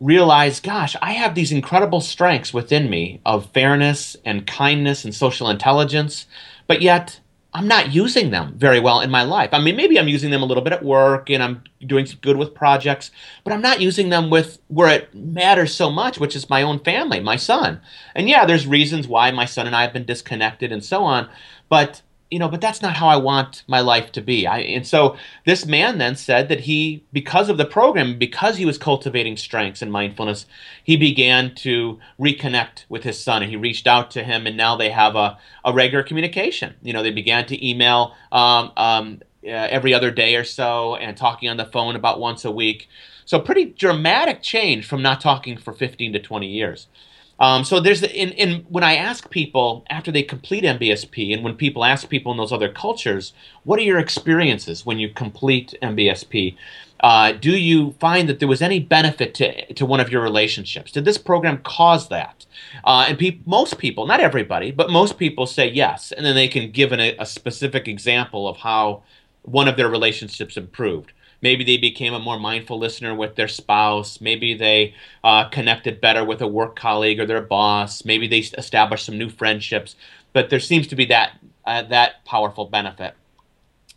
realize, 0.00 0.60
gosh, 0.60 0.96
I 1.02 1.12
have 1.12 1.34
these 1.34 1.52
incredible 1.52 2.00
strengths 2.00 2.54
within 2.54 2.88
me 2.88 3.20
of 3.24 3.50
fairness 3.52 4.16
and 4.24 4.46
kindness 4.46 5.04
and 5.04 5.14
social 5.14 5.50
intelligence, 5.50 6.26
but 6.66 6.80
yet 6.80 7.20
I'm 7.52 7.68
not 7.68 7.92
using 7.92 8.30
them 8.30 8.54
very 8.56 8.80
well 8.80 9.00
in 9.00 9.10
my 9.10 9.24
life. 9.24 9.50
I 9.52 9.60
mean, 9.60 9.76
maybe 9.76 9.98
I'm 9.98 10.08
using 10.08 10.30
them 10.30 10.42
a 10.42 10.46
little 10.46 10.62
bit 10.62 10.72
at 10.72 10.84
work 10.84 11.30
and 11.30 11.42
I'm 11.42 11.64
doing 11.84 12.06
good 12.22 12.36
with 12.36 12.54
projects, 12.54 13.10
but 13.44 13.52
I'm 13.52 13.60
not 13.60 13.80
using 13.80 14.08
them 14.08 14.30
with 14.30 14.58
where 14.68 14.88
it 14.88 15.14
matters 15.14 15.74
so 15.74 15.90
much, 15.90 16.18
which 16.18 16.36
is 16.36 16.48
my 16.48 16.62
own 16.62 16.78
family, 16.78 17.20
my 17.20 17.36
son. 17.36 17.80
And 18.14 18.28
yeah, 18.28 18.46
there's 18.46 18.66
reasons 18.66 19.08
why 19.08 19.30
my 19.32 19.44
son 19.46 19.66
and 19.66 19.74
I 19.74 19.82
have 19.82 19.92
been 19.92 20.04
disconnected 20.04 20.70
and 20.72 20.84
so 20.84 21.02
on, 21.02 21.28
but 21.68 22.02
you 22.30 22.38
know, 22.38 22.48
but 22.48 22.60
that's 22.60 22.80
not 22.80 22.96
how 22.96 23.08
I 23.08 23.16
want 23.16 23.64
my 23.66 23.80
life 23.80 24.12
to 24.12 24.20
be. 24.20 24.46
I, 24.46 24.60
and 24.60 24.86
so 24.86 25.16
this 25.46 25.66
man 25.66 25.98
then 25.98 26.14
said 26.14 26.48
that 26.48 26.60
he, 26.60 27.04
because 27.12 27.48
of 27.48 27.58
the 27.58 27.64
program, 27.64 28.18
because 28.18 28.56
he 28.56 28.64
was 28.64 28.78
cultivating 28.78 29.36
strengths 29.36 29.82
and 29.82 29.90
mindfulness, 29.90 30.46
he 30.84 30.96
began 30.96 31.54
to 31.56 31.98
reconnect 32.20 32.84
with 32.88 33.02
his 33.02 33.18
son 33.18 33.42
and 33.42 33.50
he 33.50 33.56
reached 33.56 33.88
out 33.88 34.12
to 34.12 34.22
him 34.22 34.46
and 34.46 34.56
now 34.56 34.76
they 34.76 34.90
have 34.90 35.16
a, 35.16 35.38
a 35.64 35.72
regular 35.72 36.04
communication. 36.04 36.74
You 36.82 36.92
know, 36.92 37.02
they 37.02 37.10
began 37.10 37.46
to 37.46 37.68
email 37.68 38.14
um, 38.30 38.70
um, 38.76 39.20
uh, 39.44 39.48
every 39.48 39.92
other 39.92 40.12
day 40.12 40.36
or 40.36 40.44
so 40.44 40.94
and 40.96 41.16
talking 41.16 41.48
on 41.48 41.56
the 41.56 41.64
phone 41.64 41.96
about 41.96 42.20
once 42.20 42.44
a 42.44 42.50
week. 42.50 42.88
So 43.24 43.40
pretty 43.40 43.66
dramatic 43.66 44.42
change 44.42 44.86
from 44.86 45.02
not 45.02 45.20
talking 45.20 45.56
for 45.56 45.72
15 45.72 46.12
to 46.12 46.18
20 46.20 46.46
years. 46.46 46.86
Um, 47.40 47.64
so 47.64 47.80
there's 47.80 48.02
in, 48.02 48.32
in 48.32 48.66
when 48.68 48.84
I 48.84 48.96
ask 48.96 49.30
people 49.30 49.84
after 49.88 50.12
they 50.12 50.22
complete 50.22 50.62
MBSP, 50.62 51.32
and 51.32 51.42
when 51.42 51.54
people 51.56 51.84
ask 51.84 52.08
people 52.08 52.30
in 52.32 52.38
those 52.38 52.52
other 52.52 52.70
cultures, 52.70 53.32
what 53.64 53.78
are 53.78 53.82
your 53.82 53.98
experiences 53.98 54.84
when 54.84 54.98
you 54.98 55.08
complete 55.08 55.74
MBSP? 55.82 56.56
Uh, 57.00 57.32
do 57.32 57.52
you 57.52 57.92
find 57.92 58.28
that 58.28 58.40
there 58.40 58.48
was 58.48 58.60
any 58.60 58.78
benefit 58.78 59.32
to, 59.34 59.72
to 59.72 59.86
one 59.86 60.00
of 60.00 60.12
your 60.12 60.22
relationships? 60.22 60.92
Did 60.92 61.06
this 61.06 61.16
program 61.16 61.58
cause 61.62 62.08
that? 62.10 62.44
Uh, 62.84 63.06
and 63.08 63.18
pe- 63.18 63.38
most 63.46 63.78
people, 63.78 64.06
not 64.06 64.20
everybody, 64.20 64.70
but 64.70 64.90
most 64.90 65.16
people 65.16 65.46
say 65.46 65.66
yes, 65.66 66.12
and 66.12 66.26
then 66.26 66.34
they 66.34 66.48
can 66.48 66.70
give 66.70 66.92
an, 66.92 67.00
a 67.00 67.24
specific 67.24 67.88
example 67.88 68.46
of 68.46 68.58
how 68.58 69.02
one 69.42 69.66
of 69.66 69.78
their 69.78 69.88
relationships 69.88 70.58
improved. 70.58 71.12
Maybe 71.42 71.64
they 71.64 71.76
became 71.76 72.14
a 72.14 72.18
more 72.18 72.38
mindful 72.38 72.78
listener 72.78 73.14
with 73.14 73.36
their 73.36 73.48
spouse. 73.48 74.20
Maybe 74.20 74.54
they 74.54 74.94
uh, 75.24 75.48
connected 75.48 76.00
better 76.00 76.24
with 76.24 76.42
a 76.42 76.46
work 76.46 76.76
colleague 76.76 77.18
or 77.18 77.26
their 77.26 77.40
boss. 77.40 78.04
Maybe 78.04 78.28
they 78.28 78.38
established 78.38 79.06
some 79.06 79.18
new 79.18 79.30
friendships. 79.30 79.96
But 80.32 80.50
there 80.50 80.60
seems 80.60 80.86
to 80.88 80.96
be 80.96 81.06
that 81.06 81.38
uh, 81.64 81.82
that 81.82 82.24
powerful 82.24 82.66
benefit. 82.66 83.14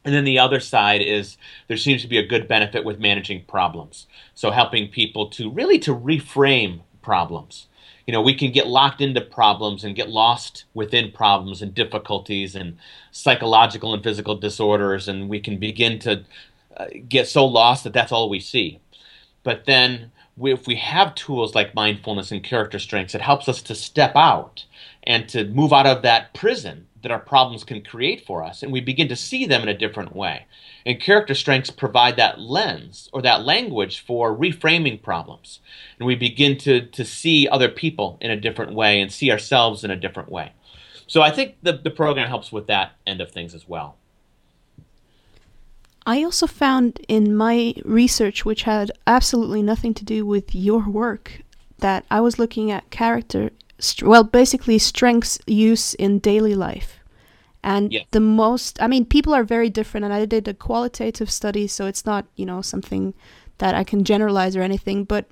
And 0.06 0.14
then 0.14 0.26
the 0.26 0.40
other 0.40 0.60
side 0.60 1.02
is 1.02 1.38
there 1.68 1.78
seems 1.78 2.02
to 2.02 2.08
be 2.08 2.18
a 2.18 2.28
good 2.28 2.48
benefit 2.48 2.84
with 2.84 3.00
managing 3.00 3.46
problems. 3.46 4.08
So 4.36 4.52
helping 4.52 4.90
people 4.90 5.30
to 5.32 5.50
really 5.50 5.80
to 5.80 5.96
reframe 5.96 6.82
problems. 7.02 7.68
You 8.06 8.12
know, 8.12 8.22
we 8.22 8.36
can 8.36 8.52
get 8.52 8.68
locked 8.68 9.00
into 9.00 9.22
problems 9.22 9.86
and 9.86 9.96
get 9.96 10.10
lost 10.10 10.66
within 10.74 11.12
problems 11.12 11.62
and 11.62 11.74
difficulties 11.74 12.54
and 12.54 12.78
psychological 13.12 13.94
and 13.94 14.04
physical 14.04 14.36
disorders, 14.36 15.08
and 15.08 15.30
we 15.30 15.40
can 15.40 15.58
begin 15.58 16.00
to 16.00 16.26
get 17.08 17.28
so 17.28 17.46
lost 17.46 17.84
that 17.84 17.94
that's 17.94 18.12
all 18.12 18.30
we 18.30 18.40
see. 18.40 18.80
But 19.44 19.66
then, 19.66 20.12
we, 20.36 20.54
if 20.54 20.68
we 20.68 20.76
have 20.76 21.16
tools 21.16 21.54
like 21.54 21.76
mindfulness 21.76 22.32
and 22.32 22.44
character 22.44 22.80
strengths, 22.80 23.14
it 23.14 23.22
helps 23.22 23.48
us 23.48 23.62
to 23.64 23.76
step 23.76 24.16
out 24.16 24.66
and 25.04 25.28
to 25.30 25.46
move 25.46 25.74
out 25.74 25.86
of 25.86 26.02
that 26.02 26.34
prison 26.34 26.88
that 27.04 27.12
our 27.12 27.20
problems 27.20 27.66
can 27.66 27.84
create 27.84 28.26
for 28.26 28.44
us, 28.44 28.64
and 28.64 28.72
we 28.72 28.80
begin 28.80 29.10
to 29.10 29.16
see 29.16 29.46
them 29.46 29.62
in 29.62 29.68
a 29.68 29.78
different 29.78 30.16
way. 30.16 30.46
And 30.86 31.00
character 31.00 31.36
strengths 31.36 31.70
provide 31.70 32.16
that 32.16 32.40
lens 32.40 33.10
or 33.12 33.22
that 33.22 33.44
language 33.44 34.00
for 34.00 34.36
reframing 34.36 35.02
problems. 35.02 35.60
And 36.00 36.08
we 36.08 36.16
begin 36.16 36.58
to, 36.60 36.86
to 36.88 37.06
see 37.06 37.48
other 37.48 37.70
people 37.70 38.18
in 38.22 38.32
a 38.32 38.40
different 38.40 38.74
way 38.74 39.02
and 39.02 39.12
see 39.12 39.32
ourselves 39.32 39.84
in 39.84 39.92
a 39.92 39.98
different 39.98 40.30
way. 40.30 40.54
So 41.08 41.22
I 41.22 41.30
think 41.30 41.58
the, 41.62 41.74
the 41.74 41.92
program 41.92 42.30
helps 42.30 42.52
with 42.52 42.68
that 42.68 42.94
end 43.06 43.20
of 43.20 43.32
things 43.32 43.54
as 43.54 43.68
well. 43.68 43.98
I 46.06 46.24
also 46.24 46.48
found 46.48 47.00
in 47.08 47.36
my 47.36 47.76
research, 47.86 48.46
which 48.46 48.64
had 48.64 48.92
absolutely 49.08 49.62
nothing 49.62 49.94
to 49.96 50.06
do 50.06 50.26
with 50.26 50.54
your 50.54 50.88
work, 50.88 51.42
that 51.80 52.06
I 52.12 52.22
was 52.22 52.40
looking 52.40 52.72
at 52.72 52.90
character, 52.90 53.52
well, 54.02 54.24
basically 54.24 54.80
strengths 54.80 55.40
use 55.48 55.94
in 55.96 56.20
daily 56.20 56.56
life. 56.56 57.00
And 57.64 57.94
yes. 57.94 58.06
the 58.12 58.20
most, 58.20 58.82
I 58.82 58.88
mean, 58.88 59.06
people 59.06 59.34
are 59.34 59.44
very 59.44 59.70
different, 59.70 60.04
and 60.04 60.14
I 60.14 60.26
did 60.26 60.48
a 60.48 60.54
qualitative 60.54 61.32
study, 61.32 61.68
so 61.68 61.86
it's 61.86 62.06
not, 62.06 62.26
you 62.36 62.46
know, 62.46 62.62
something 62.62 63.14
that 63.60 63.76
I 63.76 63.84
can 63.84 64.04
generalize 64.04 64.56
or 64.56 64.62
anything, 64.62 65.06
but 65.06 65.26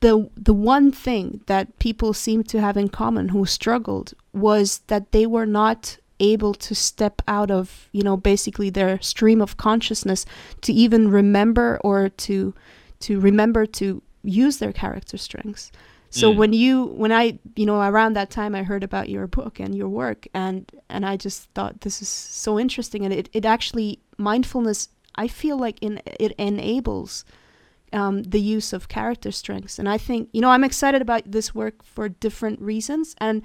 the 0.00 0.28
the 0.36 0.52
one 0.52 0.90
thing 0.90 1.40
that 1.46 1.78
people 1.78 2.12
seem 2.12 2.42
to 2.42 2.60
have 2.60 2.76
in 2.76 2.88
common 2.88 3.28
who 3.28 3.46
struggled 3.46 4.14
was 4.32 4.80
that 4.88 5.12
they 5.12 5.26
were 5.26 5.46
not 5.46 5.98
able 6.20 6.54
to 6.54 6.74
step 6.74 7.22
out 7.26 7.50
of 7.50 7.88
you 7.92 8.02
know 8.02 8.16
basically 8.16 8.70
their 8.70 9.00
stream 9.00 9.40
of 9.40 9.56
consciousness 9.56 10.24
to 10.60 10.72
even 10.72 11.10
remember 11.10 11.80
or 11.82 12.08
to 12.08 12.54
to 13.00 13.20
remember 13.20 13.66
to 13.66 14.02
use 14.22 14.58
their 14.58 14.72
character 14.72 15.16
strengths 15.16 15.72
so 16.10 16.32
mm. 16.32 16.36
when 16.36 16.52
you 16.52 16.84
when 16.86 17.10
i 17.10 17.38
you 17.56 17.66
know 17.66 17.80
around 17.80 18.14
that 18.14 18.30
time 18.30 18.54
i 18.54 18.62
heard 18.62 18.84
about 18.84 19.08
your 19.08 19.26
book 19.26 19.58
and 19.58 19.74
your 19.74 19.88
work 19.88 20.28
and 20.34 20.70
and 20.88 21.04
i 21.04 21.16
just 21.16 21.50
thought 21.54 21.80
this 21.80 22.00
is 22.00 22.08
so 22.08 22.58
interesting 22.58 23.04
and 23.04 23.12
it, 23.12 23.28
it 23.32 23.44
actually 23.44 23.98
mindfulness 24.18 24.88
i 25.16 25.26
feel 25.26 25.58
like 25.58 25.78
in 25.82 26.00
it 26.06 26.32
enables 26.32 27.24
um, 27.94 28.22
the 28.22 28.40
use 28.40 28.72
of 28.72 28.88
character 28.88 29.30
strengths 29.30 29.78
and 29.78 29.88
i 29.88 29.98
think 29.98 30.28
you 30.32 30.40
know 30.40 30.50
i'm 30.50 30.64
excited 30.64 31.02
about 31.02 31.22
this 31.26 31.54
work 31.54 31.82
for 31.82 32.08
different 32.08 32.60
reasons 32.60 33.14
and 33.18 33.42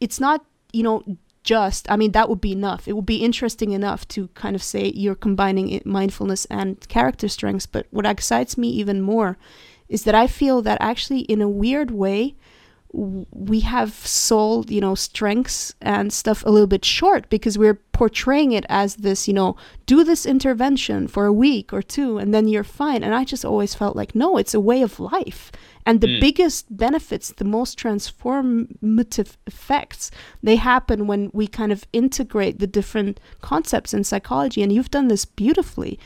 it's 0.00 0.20
not 0.20 0.44
you 0.72 0.82
know 0.82 1.02
just 1.44 1.90
i 1.90 1.96
mean 1.96 2.12
that 2.12 2.28
would 2.28 2.40
be 2.40 2.52
enough. 2.52 2.86
It 2.86 2.94
would 2.94 3.06
be 3.06 3.24
interesting 3.24 3.72
enough 3.72 4.06
to 4.08 4.28
kind 4.28 4.54
of 4.54 4.62
say 4.62 4.92
you're 4.94 5.14
combining 5.14 5.80
mindfulness 5.84 6.44
and 6.46 6.80
character 6.88 7.28
strengths 7.28 7.66
but 7.66 7.86
what 7.90 8.06
excites 8.06 8.56
me 8.56 8.68
even 8.68 9.00
more 9.00 9.36
is 9.88 10.04
that 10.04 10.14
i 10.14 10.26
feel 10.26 10.62
that 10.62 10.78
actually 10.80 11.20
in 11.20 11.42
a 11.42 11.48
weird 11.48 11.90
way 11.90 12.36
we 12.92 13.60
have 13.60 13.92
sold, 13.92 14.70
you 14.70 14.80
know, 14.80 14.94
strengths 14.94 15.74
and 15.80 16.12
stuff 16.12 16.44
a 16.44 16.50
little 16.50 16.66
bit 16.66 16.84
short 16.84 17.28
because 17.30 17.56
we're 17.56 17.80
portraying 17.92 18.52
it 18.52 18.66
as 18.68 18.96
this, 18.96 19.26
you 19.26 19.32
know, 19.32 19.56
do 19.86 20.04
this 20.04 20.26
intervention 20.26 21.08
for 21.08 21.24
a 21.24 21.32
week 21.32 21.72
or 21.72 21.80
two 21.80 22.18
and 22.18 22.34
then 22.34 22.48
you're 22.48 22.64
fine. 22.64 23.02
And 23.02 23.14
I 23.14 23.24
just 23.24 23.44
always 23.44 23.74
felt 23.74 23.96
like, 23.96 24.14
no, 24.14 24.36
it's 24.36 24.52
a 24.52 24.60
way 24.60 24.82
of 24.82 25.00
life. 25.00 25.50
And 25.86 26.00
the 26.00 26.06
mm. 26.06 26.20
biggest 26.20 26.76
benefits, 26.76 27.32
the 27.32 27.44
most 27.44 27.78
transformative 27.78 29.36
effects, 29.46 30.10
they 30.42 30.56
happen 30.56 31.06
when 31.06 31.30
we 31.32 31.46
kind 31.46 31.72
of 31.72 31.86
integrate 31.92 32.58
the 32.58 32.66
different 32.66 33.20
concepts 33.40 33.94
in 33.94 34.04
psychology. 34.04 34.62
And 34.62 34.70
you've 34.70 34.90
done 34.90 35.08
this 35.08 35.24
beautifully. 35.24 35.98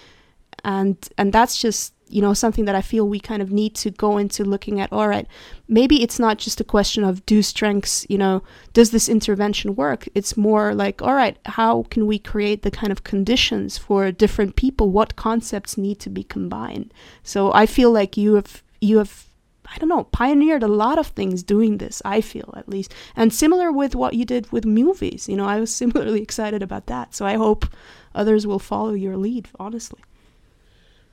And 0.65 0.97
and 1.19 1.33
that's 1.33 1.61
just 1.61 1.93
you 2.09 2.23
know 2.23 2.33
something 2.33 2.65
that 2.65 2.75
i 2.75 2.81
feel 2.81 3.09
we 3.09 3.19
kind 3.19 3.43
of 3.43 3.51
need 3.51 3.75
to 3.75 3.91
go 3.91 4.19
into 4.19 4.45
looking 4.45 4.81
at 4.81 4.93
all 4.93 5.09
right 5.09 5.27
maybe 5.69 6.03
it's 6.03 6.19
not 6.19 6.39
just 6.39 6.61
a 6.61 6.65
question 6.65 7.03
of 7.03 7.25
do 7.27 7.43
strengths 7.43 8.07
you 8.09 8.19
know 8.19 8.43
does 8.73 8.91
this 8.91 9.09
intervention 9.09 9.75
work 9.75 10.09
it's 10.15 10.37
more 10.37 10.75
like 10.75 11.03
all 11.03 11.15
right 11.15 11.39
how 11.47 11.83
can 11.85 12.07
we 12.07 12.19
create 12.19 12.63
the 12.63 12.71
kind 12.71 12.93
of 12.93 13.05
conditions 13.05 13.77
for 13.77 14.13
different 14.13 14.57
people 14.57 14.91
what 14.91 15.17
concepts 15.17 15.77
need 15.77 15.99
to 15.99 16.11
be 16.11 16.23
combined 16.23 16.93
so 17.23 17.53
i 17.53 17.67
feel 17.67 17.91
like 17.91 18.17
you 18.17 18.35
have 18.35 18.63
you 18.81 18.99
have 18.99 19.27
I 19.75 19.79
don't 19.79 19.89
know, 19.89 20.05
pioneered 20.05 20.63
a 20.63 20.69
lot 20.69 20.97
of 20.97 21.09
things 21.09 21.43
doing 21.43 21.79
this, 21.79 22.01
I 22.05 22.21
feel 22.21 22.55
at 22.57 22.69
least. 22.69 22.95
And 23.17 23.35
similar 23.35 23.73
with 23.73 23.97
what 23.97 24.15
you 24.15 24.25
did 24.25 24.51
with 24.53 24.65
movies. 24.65 25.29
You 25.29 25.37
know, 25.37 25.45
I 25.45 25.59
was 25.59 25.75
similarly 25.83 26.23
excited 26.23 26.63
about 26.63 26.87
that. 26.87 27.17
So 27.17 27.27
I 27.27 27.35
hope 27.35 27.67
others 28.15 28.47
will 28.47 28.61
follow 28.61 28.93
your 28.93 29.17
lead, 29.17 29.49
honestly. 29.59 30.01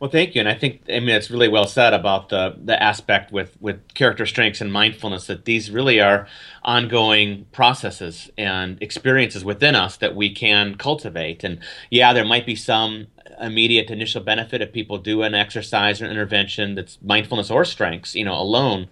Well, 0.04 0.12
thank 0.12 0.36
you, 0.36 0.42
and 0.42 0.50
I 0.50 0.54
think 0.54 0.82
I 0.90 1.00
mean 1.00 1.12
it's 1.12 1.32
really 1.32 1.48
well 1.48 1.66
said 1.66 1.94
about 1.94 2.28
the 2.28 2.58
the 2.62 2.84
aspect 2.84 3.32
with 3.32 3.56
with 3.62 3.88
character 3.94 4.26
strengths 4.26 4.60
and 4.60 4.70
mindfulness 4.70 5.28
that 5.28 5.46
these 5.46 5.72
really 5.72 6.02
are 6.02 6.28
ongoing 6.62 7.46
processes 7.54 8.30
and 8.38 8.78
experiences 8.84 9.46
within 9.46 9.76
us 9.76 9.96
that 9.96 10.14
we 10.14 10.30
can 10.30 10.76
cultivate. 10.76 11.46
And 11.46 11.62
yeah, 11.90 12.12
there 12.12 12.26
might 12.26 12.46
be 12.46 12.54
some 12.54 13.08
immediate 13.40 13.90
initial 13.90 14.20
benefit 14.20 14.62
if 14.62 14.74
people 14.74 14.98
do 14.98 15.22
an 15.22 15.34
exercise 15.36 16.02
or 16.02 16.08
intervention 16.08 16.76
that's 16.76 16.98
mindfulness 17.02 17.50
or 17.50 17.64
strengths, 17.64 18.14
you 18.14 18.26
know, 18.26 18.36
alone. 18.36 18.90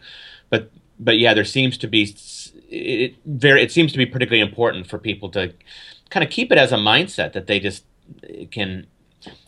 But 0.50 0.72
but 0.98 1.20
yeah, 1.20 1.34
there 1.34 1.44
seems 1.44 1.78
to 1.80 1.88
be 1.90 2.16
it 2.70 3.18
very 3.26 3.62
it 3.62 3.74
seems 3.74 3.92
to 3.92 3.98
be 3.98 4.06
particularly 4.06 4.48
important 4.50 4.88
for 4.88 4.98
people 4.98 5.28
to 5.32 5.54
kind 6.10 6.24
of 6.24 6.30
keep 6.30 6.54
it 6.54 6.58
as 6.58 6.72
a 6.72 6.78
mindset 6.78 7.34
that 7.34 7.48
they 7.48 7.60
just 7.60 7.84
eh, 8.24 8.46
can 8.50 8.88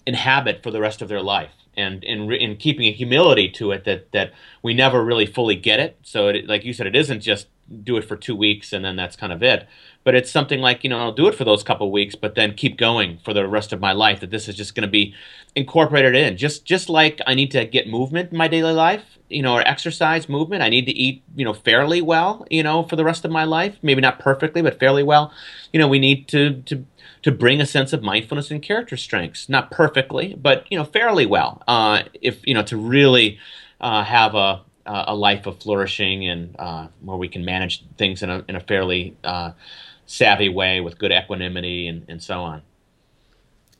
inhabit 0.05 0.63
for 0.63 0.71
the 0.71 0.81
rest 0.81 1.01
of 1.01 1.09
their 1.09 1.21
life. 1.21 1.51
And 1.75 2.03
in 2.03 2.31
in 2.31 2.57
keeping 2.57 2.85
a 2.85 2.91
humility 2.91 3.49
to 3.49 3.71
it 3.71 3.83
that 3.85 4.11
that 4.11 4.31
we 4.61 4.73
never 4.73 5.03
really 5.03 5.25
fully 5.25 5.55
get 5.55 5.79
it. 5.79 5.97
So 6.03 6.27
it, 6.27 6.47
like 6.47 6.63
you 6.63 6.73
said 6.73 6.85
it 6.85 6.95
isn't 6.95 7.21
just 7.21 7.47
do 7.83 7.97
it 7.97 8.03
for 8.03 8.15
two 8.15 8.35
weeks 8.35 8.73
and 8.73 8.83
then 8.83 8.95
that's 8.95 9.15
kind 9.15 9.33
of 9.33 9.41
it. 9.43 9.67
But 10.03 10.15
it's 10.15 10.29
something 10.29 10.59
like 10.59 10.83
you 10.83 10.89
know 10.89 10.99
i'll 10.99 11.13
do 11.13 11.27
it 11.27 11.35
for 11.35 11.45
those 11.45 11.63
couple 11.63 11.91
weeks 11.91 12.15
but 12.15 12.35
then 12.35 12.53
keep 12.53 12.77
going 12.77 13.19
for 13.23 13.33
the 13.33 13.47
rest 13.47 13.71
of 13.73 13.79
my 13.79 13.93
life 13.93 14.19
that 14.19 14.31
this 14.31 14.47
is 14.47 14.55
just 14.55 14.75
going 14.75 14.87
to 14.87 14.91
be 14.91 15.13
incorporated 15.55 16.15
in. 16.15 16.37
Just 16.37 16.65
just 16.65 16.89
like 16.89 17.21
i 17.25 17.33
need 17.33 17.51
to 17.51 17.65
get 17.65 17.87
movement 17.87 18.31
in 18.31 18.37
my 18.37 18.47
daily 18.47 18.73
life 18.73 19.17
you 19.29 19.41
know 19.41 19.53
or 19.53 19.67
exercise 19.67 20.27
movement 20.27 20.61
i 20.61 20.69
need 20.69 20.85
to 20.85 20.91
eat 20.91 21.23
you 21.35 21.45
know 21.45 21.53
fairly 21.53 22.01
well 22.01 22.45
you 22.49 22.61
know 22.61 22.83
for 22.83 22.95
the 22.95 23.05
rest 23.05 23.25
of 23.25 23.31
my 23.31 23.43
life. 23.43 23.77
Maybe 23.81 24.01
not 24.01 24.19
perfectly 24.19 24.61
but 24.61 24.79
fairly 24.79 25.03
well. 25.03 25.33
You 25.71 25.79
know 25.79 25.87
we 25.87 25.99
need 25.99 26.27
to 26.29 26.61
to 26.63 26.85
to 27.23 27.31
bring 27.31 27.61
a 27.61 27.65
sense 27.65 27.93
of 27.93 28.03
mindfulness 28.03 28.51
and 28.51 28.61
character 28.61 28.97
strengths, 28.97 29.47
not 29.47 29.71
perfectly, 29.71 30.35
but 30.35 30.65
you 30.69 30.77
know 30.77 30.83
fairly 30.83 31.25
well. 31.25 31.63
Uh, 31.67 32.03
if 32.21 32.45
you 32.45 32.53
know 32.53 32.63
to 32.63 32.77
really 32.77 33.39
uh, 33.81 34.03
have 34.03 34.35
a 34.35 34.61
a 34.85 35.15
life 35.15 35.45
of 35.45 35.61
flourishing 35.61 36.27
and 36.27 36.55
uh, 36.59 36.87
where 37.01 37.17
we 37.17 37.27
can 37.27 37.45
manage 37.45 37.83
things 37.97 38.21
in 38.21 38.29
a 38.29 38.43
in 38.47 38.55
a 38.55 38.59
fairly 38.59 39.15
uh, 39.23 39.51
savvy 40.05 40.49
way 40.49 40.81
with 40.81 40.97
good 40.97 41.11
equanimity 41.11 41.87
and, 41.87 42.05
and 42.07 42.21
so 42.21 42.41
on. 42.41 42.61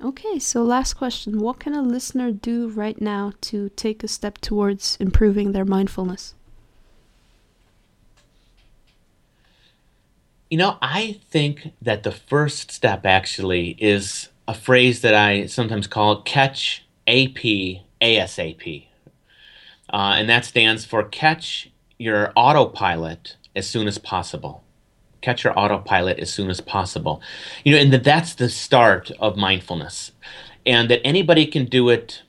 Okay, 0.01 0.37
so 0.39 0.63
last 0.63 0.95
question. 0.95 1.39
What 1.39 1.59
can 1.59 1.73
a 1.73 1.81
listener 1.81 2.31
do 2.31 2.67
right 2.67 2.99
now 2.99 3.31
to 3.41 3.69
take 3.69 4.03
a 4.03 4.07
step 4.07 4.37
towards 4.39 4.97
improving 4.99 5.53
their 5.53 5.63
mindfulness? 5.63 6.35
You 10.49 10.57
know, 10.57 10.77
I 10.81 11.19
think 11.29 11.71
that 11.81 12.03
the 12.03 12.11
first 12.11 12.69
step 12.71 13.05
actually 13.05 13.77
is 13.79 14.29
a 14.47 14.53
phrase 14.53 15.01
that 15.01 15.13
I 15.13 15.45
sometimes 15.45 15.87
call 15.87 16.21
catch 16.21 16.85
AP 17.07 17.81
ASAP. 18.01 18.87
Uh, 19.93 20.15
and 20.17 20.27
that 20.27 20.43
stands 20.43 20.83
for 20.83 21.03
catch 21.03 21.71
your 21.99 22.33
autopilot 22.35 23.37
as 23.55 23.69
soon 23.69 23.87
as 23.87 23.99
possible. 23.99 24.63
Catch 25.21 25.43
your 25.43 25.57
autopilot 25.57 26.19
as 26.19 26.33
soon 26.33 26.49
as 26.49 26.59
possible. 26.59 27.21
You 27.63 27.73
know, 27.73 27.77
and 27.77 27.93
that 27.93 28.03
that's 28.03 28.33
the 28.33 28.49
start 28.49 29.11
of 29.19 29.37
mindfulness. 29.37 30.11
And 30.65 30.89
that 30.89 31.05
anybody 31.05 31.45
can 31.45 31.65
do 31.65 31.89
it 31.89 32.23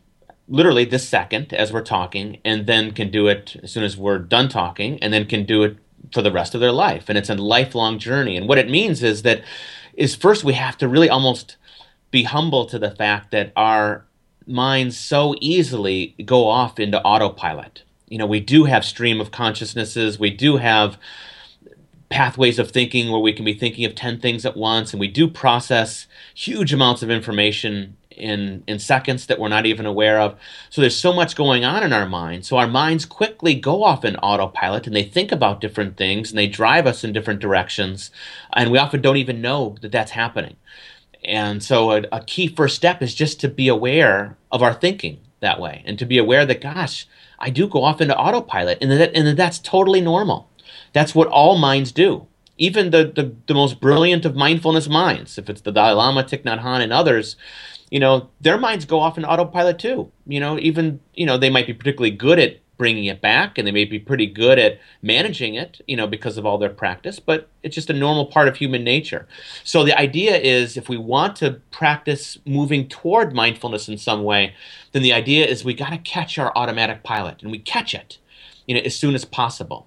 literally 0.46 0.84
this 0.84 1.08
second 1.08 1.54
as 1.54 1.72
we're 1.72 1.80
talking, 1.80 2.38
and 2.44 2.66
then 2.66 2.92
can 2.92 3.10
do 3.10 3.28
it 3.28 3.56
as 3.62 3.72
soon 3.72 3.82
as 3.82 3.96
we're 3.96 4.18
done 4.18 4.48
talking, 4.48 4.98
and 5.02 5.12
then 5.12 5.24
can 5.24 5.46
do 5.46 5.62
it 5.62 5.78
for 6.12 6.20
the 6.20 6.30
rest 6.30 6.54
of 6.54 6.60
their 6.60 6.72
life. 6.72 7.08
And 7.08 7.16
it's 7.16 7.30
a 7.30 7.34
lifelong 7.34 7.98
journey. 7.98 8.36
And 8.36 8.46
what 8.46 8.58
it 8.58 8.68
means 8.68 9.02
is 9.02 9.22
that 9.22 9.42
is 9.94 10.14
first 10.14 10.44
we 10.44 10.52
have 10.52 10.76
to 10.78 10.88
really 10.88 11.08
almost 11.08 11.56
be 12.10 12.24
humble 12.24 12.66
to 12.66 12.78
the 12.78 12.90
fact 12.90 13.30
that 13.30 13.52
our 13.56 14.04
minds 14.46 14.98
so 14.98 15.34
easily 15.40 16.14
go 16.24 16.48
off 16.48 16.78
into 16.78 17.00
autopilot. 17.02 17.82
You 18.08 18.18
know, 18.18 18.26
we 18.26 18.40
do 18.40 18.64
have 18.64 18.84
stream 18.84 19.20
of 19.20 19.30
consciousnesses, 19.30 20.18
we 20.18 20.30
do 20.30 20.58
have 20.58 20.98
pathways 22.10 22.58
of 22.58 22.70
thinking 22.70 23.10
where 23.10 23.20
we 23.20 23.32
can 23.32 23.44
be 23.44 23.54
thinking 23.54 23.84
of 23.84 23.94
10 23.94 24.20
things 24.20 24.46
at 24.46 24.56
once 24.56 24.92
and 24.92 25.00
we 25.00 25.08
do 25.08 25.26
process 25.26 26.06
huge 26.34 26.72
amounts 26.72 27.02
of 27.02 27.10
information 27.10 27.96
in 28.16 28.62
in 28.66 28.78
seconds 28.78 29.26
that 29.26 29.38
we're 29.38 29.48
not 29.48 29.66
even 29.66 29.86
aware 29.86 30.20
of. 30.20 30.38
So 30.70 30.80
there's 30.80 30.96
so 30.96 31.12
much 31.12 31.36
going 31.36 31.64
on 31.64 31.82
in 31.82 31.92
our 31.92 32.06
minds. 32.06 32.48
So 32.48 32.56
our 32.56 32.68
minds 32.68 33.04
quickly 33.04 33.54
go 33.54 33.82
off 33.82 34.04
in 34.04 34.16
autopilot 34.16 34.86
and 34.86 34.94
they 34.94 35.02
think 35.02 35.32
about 35.32 35.60
different 35.60 35.96
things 35.96 36.30
and 36.30 36.38
they 36.38 36.46
drive 36.46 36.86
us 36.86 37.04
in 37.04 37.12
different 37.12 37.40
directions, 37.40 38.10
and 38.52 38.70
we 38.70 38.78
often 38.78 39.00
don't 39.00 39.16
even 39.16 39.40
know 39.40 39.76
that 39.80 39.92
that's 39.92 40.12
happening. 40.12 40.56
And 41.24 41.62
so 41.62 41.92
a, 41.92 42.02
a 42.12 42.24
key 42.24 42.48
first 42.48 42.76
step 42.76 43.02
is 43.02 43.14
just 43.14 43.40
to 43.40 43.48
be 43.48 43.68
aware 43.68 44.36
of 44.52 44.62
our 44.62 44.74
thinking 44.74 45.20
that 45.40 45.60
way 45.60 45.82
and 45.86 45.98
to 45.98 46.06
be 46.06 46.18
aware 46.18 46.46
that 46.46 46.60
gosh, 46.60 47.06
I 47.38 47.50
do 47.50 47.66
go 47.66 47.82
off 47.82 48.00
into 48.00 48.16
autopilot 48.16 48.78
and 48.80 48.90
that 48.90 49.14
and 49.14 49.26
that 49.26 49.36
that's 49.36 49.58
totally 49.58 50.00
normal. 50.00 50.50
That's 50.92 51.14
what 51.14 51.28
all 51.28 51.58
minds 51.58 51.92
do 51.92 52.26
even 52.56 52.90
the, 52.90 53.04
the, 53.14 53.34
the, 53.46 53.54
most 53.54 53.80
brilliant 53.80 54.24
of 54.24 54.36
mindfulness 54.36 54.88
minds, 54.88 55.38
if 55.38 55.50
it's 55.50 55.62
the 55.62 55.72
Dalai 55.72 55.92
Lama, 55.92 56.24
Thich 56.24 56.42
Nhat 56.42 56.62
Hanh, 56.62 56.82
and 56.82 56.92
others, 56.92 57.36
you 57.90 57.98
know, 57.98 58.30
their 58.40 58.58
minds 58.58 58.84
go 58.84 59.00
off 59.00 59.18
in 59.18 59.24
autopilot 59.24 59.78
too. 59.78 60.10
You 60.26 60.40
know, 60.40 60.58
even, 60.58 61.00
you 61.14 61.26
know, 61.26 61.36
they 61.36 61.50
might 61.50 61.66
be 61.66 61.74
particularly 61.74 62.10
good 62.10 62.38
at 62.38 62.58
bringing 62.76 63.04
it 63.04 63.20
back 63.20 63.56
and 63.56 63.66
they 63.66 63.72
may 63.72 63.84
be 63.84 63.98
pretty 63.98 64.26
good 64.26 64.58
at 64.58 64.78
managing 65.02 65.54
it, 65.54 65.80
you 65.86 65.96
know, 65.96 66.06
because 66.06 66.36
of 66.36 66.44
all 66.44 66.58
their 66.58 66.70
practice, 66.70 67.20
but 67.20 67.48
it's 67.62 67.74
just 67.74 67.90
a 67.90 67.94
normal 67.94 68.26
part 68.26 68.48
of 68.48 68.56
human 68.56 68.82
nature. 68.82 69.26
So 69.62 69.84
the 69.84 69.96
idea 69.98 70.36
is 70.36 70.76
if 70.76 70.88
we 70.88 70.96
want 70.96 71.36
to 71.36 71.60
practice 71.70 72.38
moving 72.44 72.88
toward 72.88 73.34
mindfulness 73.34 73.88
in 73.88 73.98
some 73.98 74.24
way, 74.24 74.54
then 74.92 75.02
the 75.02 75.12
idea 75.12 75.46
is 75.46 75.64
we 75.64 75.74
got 75.74 75.90
to 75.90 75.98
catch 75.98 76.38
our 76.38 76.52
automatic 76.56 77.02
pilot 77.04 77.42
and 77.42 77.50
we 77.50 77.58
catch 77.58 77.94
it, 77.94 78.18
you 78.66 78.74
know, 78.74 78.80
as 78.80 78.96
soon 78.96 79.14
as 79.14 79.24
possible. 79.24 79.86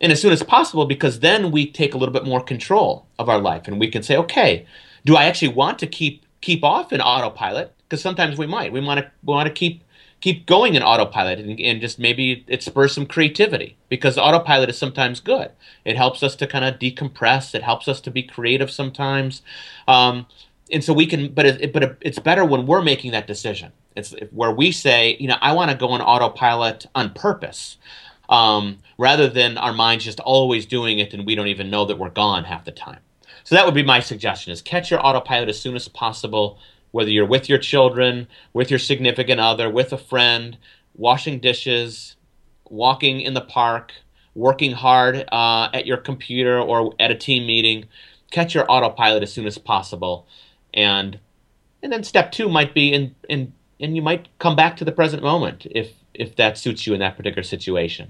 And 0.00 0.12
as 0.12 0.22
soon 0.22 0.32
as 0.32 0.44
possible 0.44 0.86
because 0.86 1.20
then 1.20 1.50
we 1.50 1.70
take 1.70 1.92
a 1.92 1.98
little 1.98 2.12
bit 2.12 2.24
more 2.24 2.42
control 2.42 3.06
of 3.18 3.28
our 3.28 3.40
life 3.40 3.66
and 3.66 3.80
we 3.80 3.90
can 3.90 4.04
say, 4.04 4.16
okay, 4.16 4.64
do 5.04 5.16
I 5.16 5.24
actually 5.24 5.48
want 5.48 5.78
to 5.80 5.86
keep 5.86 6.24
keep 6.40 6.62
off 6.62 6.92
in 6.92 7.00
autopilot 7.00 7.74
because 7.88 8.02
sometimes 8.02 8.38
we 8.38 8.46
might. 8.46 8.72
We 8.72 8.80
want 8.80 9.00
to 9.00 9.10
we 9.24 9.34
want 9.34 9.48
to 9.48 9.52
keep 9.52 9.82
keep 10.20 10.46
going 10.46 10.74
in 10.74 10.82
autopilot 10.82 11.38
and, 11.38 11.60
and, 11.60 11.80
just 11.80 11.98
maybe 11.98 12.44
it 12.48 12.62
spurs 12.62 12.92
some 12.92 13.06
creativity 13.06 13.76
because 13.88 14.18
autopilot 14.18 14.68
is 14.68 14.76
sometimes 14.76 15.20
good. 15.20 15.50
It 15.84 15.96
helps 15.96 16.22
us 16.22 16.34
to 16.36 16.46
kind 16.46 16.64
of 16.64 16.80
decompress. 16.80 17.54
It 17.54 17.62
helps 17.62 17.86
us 17.86 18.00
to 18.02 18.10
be 18.10 18.22
creative 18.22 18.70
sometimes. 18.70 19.42
Um, 19.86 20.26
and 20.72 20.82
so 20.82 20.92
we 20.92 21.06
can, 21.06 21.32
but 21.32 21.46
it, 21.46 21.72
but 21.72 21.96
it's 22.00 22.18
better 22.18 22.44
when 22.44 22.66
we're 22.66 22.82
making 22.82 23.12
that 23.12 23.26
decision. 23.26 23.72
It's 23.96 24.14
where 24.30 24.50
we 24.50 24.72
say, 24.72 25.16
you 25.18 25.28
know, 25.28 25.38
I 25.40 25.52
want 25.52 25.70
to 25.70 25.76
go 25.76 25.94
in 25.94 26.00
autopilot 26.00 26.86
on 26.94 27.12
purpose, 27.14 27.78
um, 28.28 28.78
rather 28.98 29.28
than 29.28 29.56
our 29.56 29.72
minds 29.72 30.04
just 30.04 30.20
always 30.20 30.66
doing 30.66 30.98
it 30.98 31.14
and 31.14 31.24
we 31.24 31.34
don't 31.34 31.48
even 31.48 31.70
know 31.70 31.84
that 31.86 31.98
we're 31.98 32.10
gone 32.10 32.44
half 32.44 32.64
the 32.64 32.72
time. 32.72 33.00
So 33.44 33.54
that 33.54 33.64
would 33.64 33.74
be 33.74 33.82
my 33.82 34.00
suggestion: 34.00 34.52
is 34.52 34.60
catch 34.60 34.90
your 34.90 35.04
autopilot 35.04 35.48
as 35.48 35.58
soon 35.58 35.74
as 35.74 35.88
possible. 35.88 36.58
Whether 36.98 37.12
you're 37.12 37.26
with 37.26 37.48
your 37.48 37.58
children, 37.58 38.26
with 38.52 38.70
your 38.70 38.80
significant 38.80 39.38
other, 39.38 39.70
with 39.70 39.92
a 39.92 39.96
friend, 39.96 40.58
washing 40.96 41.38
dishes, 41.38 42.16
walking 42.68 43.20
in 43.20 43.34
the 43.34 43.40
park, 43.40 43.92
working 44.34 44.72
hard 44.72 45.24
uh, 45.30 45.68
at 45.72 45.86
your 45.86 45.98
computer 45.98 46.58
or 46.58 46.92
at 46.98 47.12
a 47.12 47.14
team 47.14 47.46
meeting, 47.46 47.84
catch 48.32 48.52
your 48.52 48.68
autopilot 48.68 49.22
as 49.22 49.32
soon 49.32 49.46
as 49.46 49.58
possible, 49.58 50.26
and 50.74 51.20
and 51.84 51.92
then 51.92 52.02
step 52.02 52.32
two 52.32 52.48
might 52.48 52.74
be 52.74 52.92
in 52.92 53.14
in 53.28 53.52
and 53.78 53.94
you 53.94 54.02
might 54.02 54.26
come 54.40 54.56
back 54.56 54.76
to 54.78 54.84
the 54.84 54.90
present 54.90 55.22
moment 55.22 55.68
if 55.70 55.92
if 56.14 56.34
that 56.34 56.58
suits 56.58 56.84
you 56.84 56.94
in 56.94 56.98
that 56.98 57.16
particular 57.16 57.44
situation. 57.44 58.08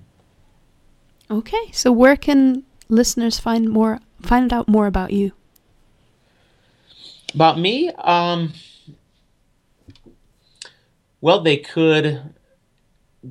Okay, 1.30 1.70
so 1.72 1.92
where 1.92 2.16
can 2.16 2.64
listeners 2.88 3.38
find 3.38 3.68
more 3.68 4.00
find 4.22 4.50
out 4.50 4.66
more 4.66 4.86
about 4.86 5.12
you? 5.12 5.32
About 7.34 7.58
me? 7.58 7.90
Um, 7.90 8.54
well, 11.20 11.40
they 11.40 11.56
could 11.56 12.34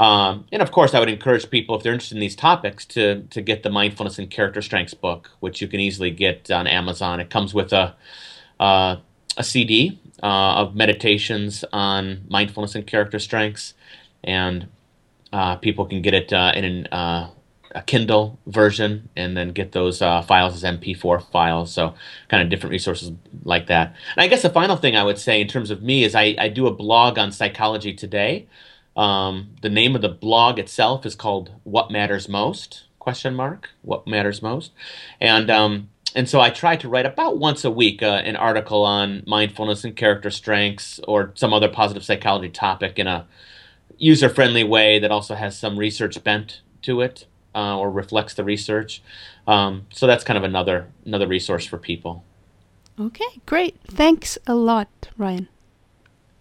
Um, 0.00 0.46
and 0.50 0.62
of 0.62 0.72
course, 0.72 0.94
I 0.94 1.00
would 1.00 1.08
encourage 1.08 1.48
people, 1.48 1.76
if 1.76 1.82
they're 1.82 1.92
interested 1.92 2.16
in 2.16 2.20
these 2.20 2.36
topics, 2.36 2.84
to 2.86 3.22
to 3.30 3.40
get 3.40 3.62
the 3.62 3.70
Mindfulness 3.70 4.18
and 4.18 4.30
Character 4.30 4.62
Strengths 4.62 4.94
book, 4.94 5.30
which 5.40 5.60
you 5.60 5.68
can 5.68 5.80
easily 5.80 6.10
get 6.10 6.50
on 6.50 6.66
Amazon. 6.66 7.20
It 7.20 7.30
comes 7.30 7.54
with 7.54 7.72
a 7.72 7.94
uh, 8.58 8.96
a 9.36 9.44
CD 9.44 10.00
uh, 10.22 10.54
of 10.56 10.74
meditations 10.74 11.64
on 11.72 12.24
mindfulness 12.28 12.74
and 12.74 12.86
character 12.86 13.18
strengths, 13.18 13.74
and 14.22 14.68
uh, 15.32 15.56
people 15.56 15.86
can 15.86 16.02
get 16.02 16.14
it 16.14 16.32
uh, 16.32 16.52
in 16.54 16.64
an, 16.64 16.86
uh, 16.86 17.30
a 17.74 17.82
Kindle 17.82 18.38
version 18.46 19.08
and 19.16 19.36
then 19.36 19.52
get 19.52 19.72
those 19.72 20.02
uh, 20.02 20.22
files 20.22 20.54
as 20.54 20.78
MP4 20.78 21.30
files. 21.30 21.72
So, 21.72 21.94
kind 22.28 22.42
of 22.42 22.50
different 22.50 22.72
resources 22.72 23.12
like 23.44 23.66
that. 23.68 23.94
And 24.16 24.22
I 24.24 24.28
guess 24.28 24.42
the 24.42 24.50
final 24.50 24.76
thing 24.76 24.96
I 24.96 25.04
would 25.04 25.18
say 25.18 25.40
in 25.40 25.48
terms 25.48 25.70
of 25.70 25.82
me 25.82 26.04
is 26.04 26.14
I, 26.14 26.36
I 26.38 26.48
do 26.48 26.66
a 26.66 26.72
blog 26.72 27.18
on 27.18 27.32
Psychology 27.32 27.94
Today. 27.94 28.46
Um, 28.94 29.54
the 29.62 29.70
name 29.70 29.94
of 29.96 30.02
the 30.02 30.10
blog 30.10 30.58
itself 30.58 31.06
is 31.06 31.14
called 31.14 31.50
"What 31.64 31.90
Matters 31.90 32.28
Most?" 32.28 32.84
question 33.02 33.34
mark 33.34 33.70
What 33.82 34.06
matters 34.06 34.40
most? 34.42 34.70
And 35.20 35.50
um, 35.50 35.88
and 36.14 36.28
so 36.28 36.40
I 36.40 36.50
try 36.50 36.76
to 36.76 36.88
write 36.88 37.06
about 37.06 37.38
once 37.38 37.64
a 37.64 37.70
week 37.70 38.02
uh, 38.02 38.22
an 38.24 38.36
article 38.36 38.84
on 38.84 39.22
mindfulness 39.26 39.84
and 39.84 39.96
character 39.96 40.30
strengths 40.30 41.00
or 41.08 41.32
some 41.34 41.52
other 41.52 41.68
positive 41.68 42.04
psychology 42.04 42.48
topic 42.48 42.98
in 42.98 43.06
a 43.06 43.26
user 43.98 44.28
friendly 44.28 44.64
way 44.64 44.98
that 44.98 45.10
also 45.10 45.34
has 45.34 45.58
some 45.58 45.78
research 45.78 46.22
bent 46.22 46.60
to 46.82 47.00
it 47.00 47.26
uh, 47.54 47.78
or 47.78 47.90
reflects 47.90 48.34
the 48.34 48.44
research. 48.44 49.02
Um, 49.46 49.86
so 49.92 50.06
that's 50.06 50.24
kind 50.24 50.36
of 50.36 50.44
another 50.44 50.88
another 51.04 51.26
resource 51.26 51.66
for 51.66 51.78
people. 51.78 52.24
Okay, 52.98 53.40
great. 53.46 53.78
Thanks 53.88 54.38
a 54.46 54.54
lot, 54.54 54.88
Ryan. 55.16 55.48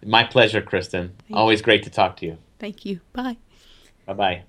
My 0.06 0.24
pleasure, 0.24 0.62
Kristen. 0.62 1.14
Thank 1.28 1.38
Always 1.38 1.60
you. 1.60 1.66
great 1.66 1.84
to 1.84 1.90
talk 1.90 2.18
to 2.18 2.26
you. 2.26 2.38
Thank 2.60 2.86
you. 2.86 3.00
Bye. 3.14 3.38
Bye 4.06 4.14
bye. 4.14 4.44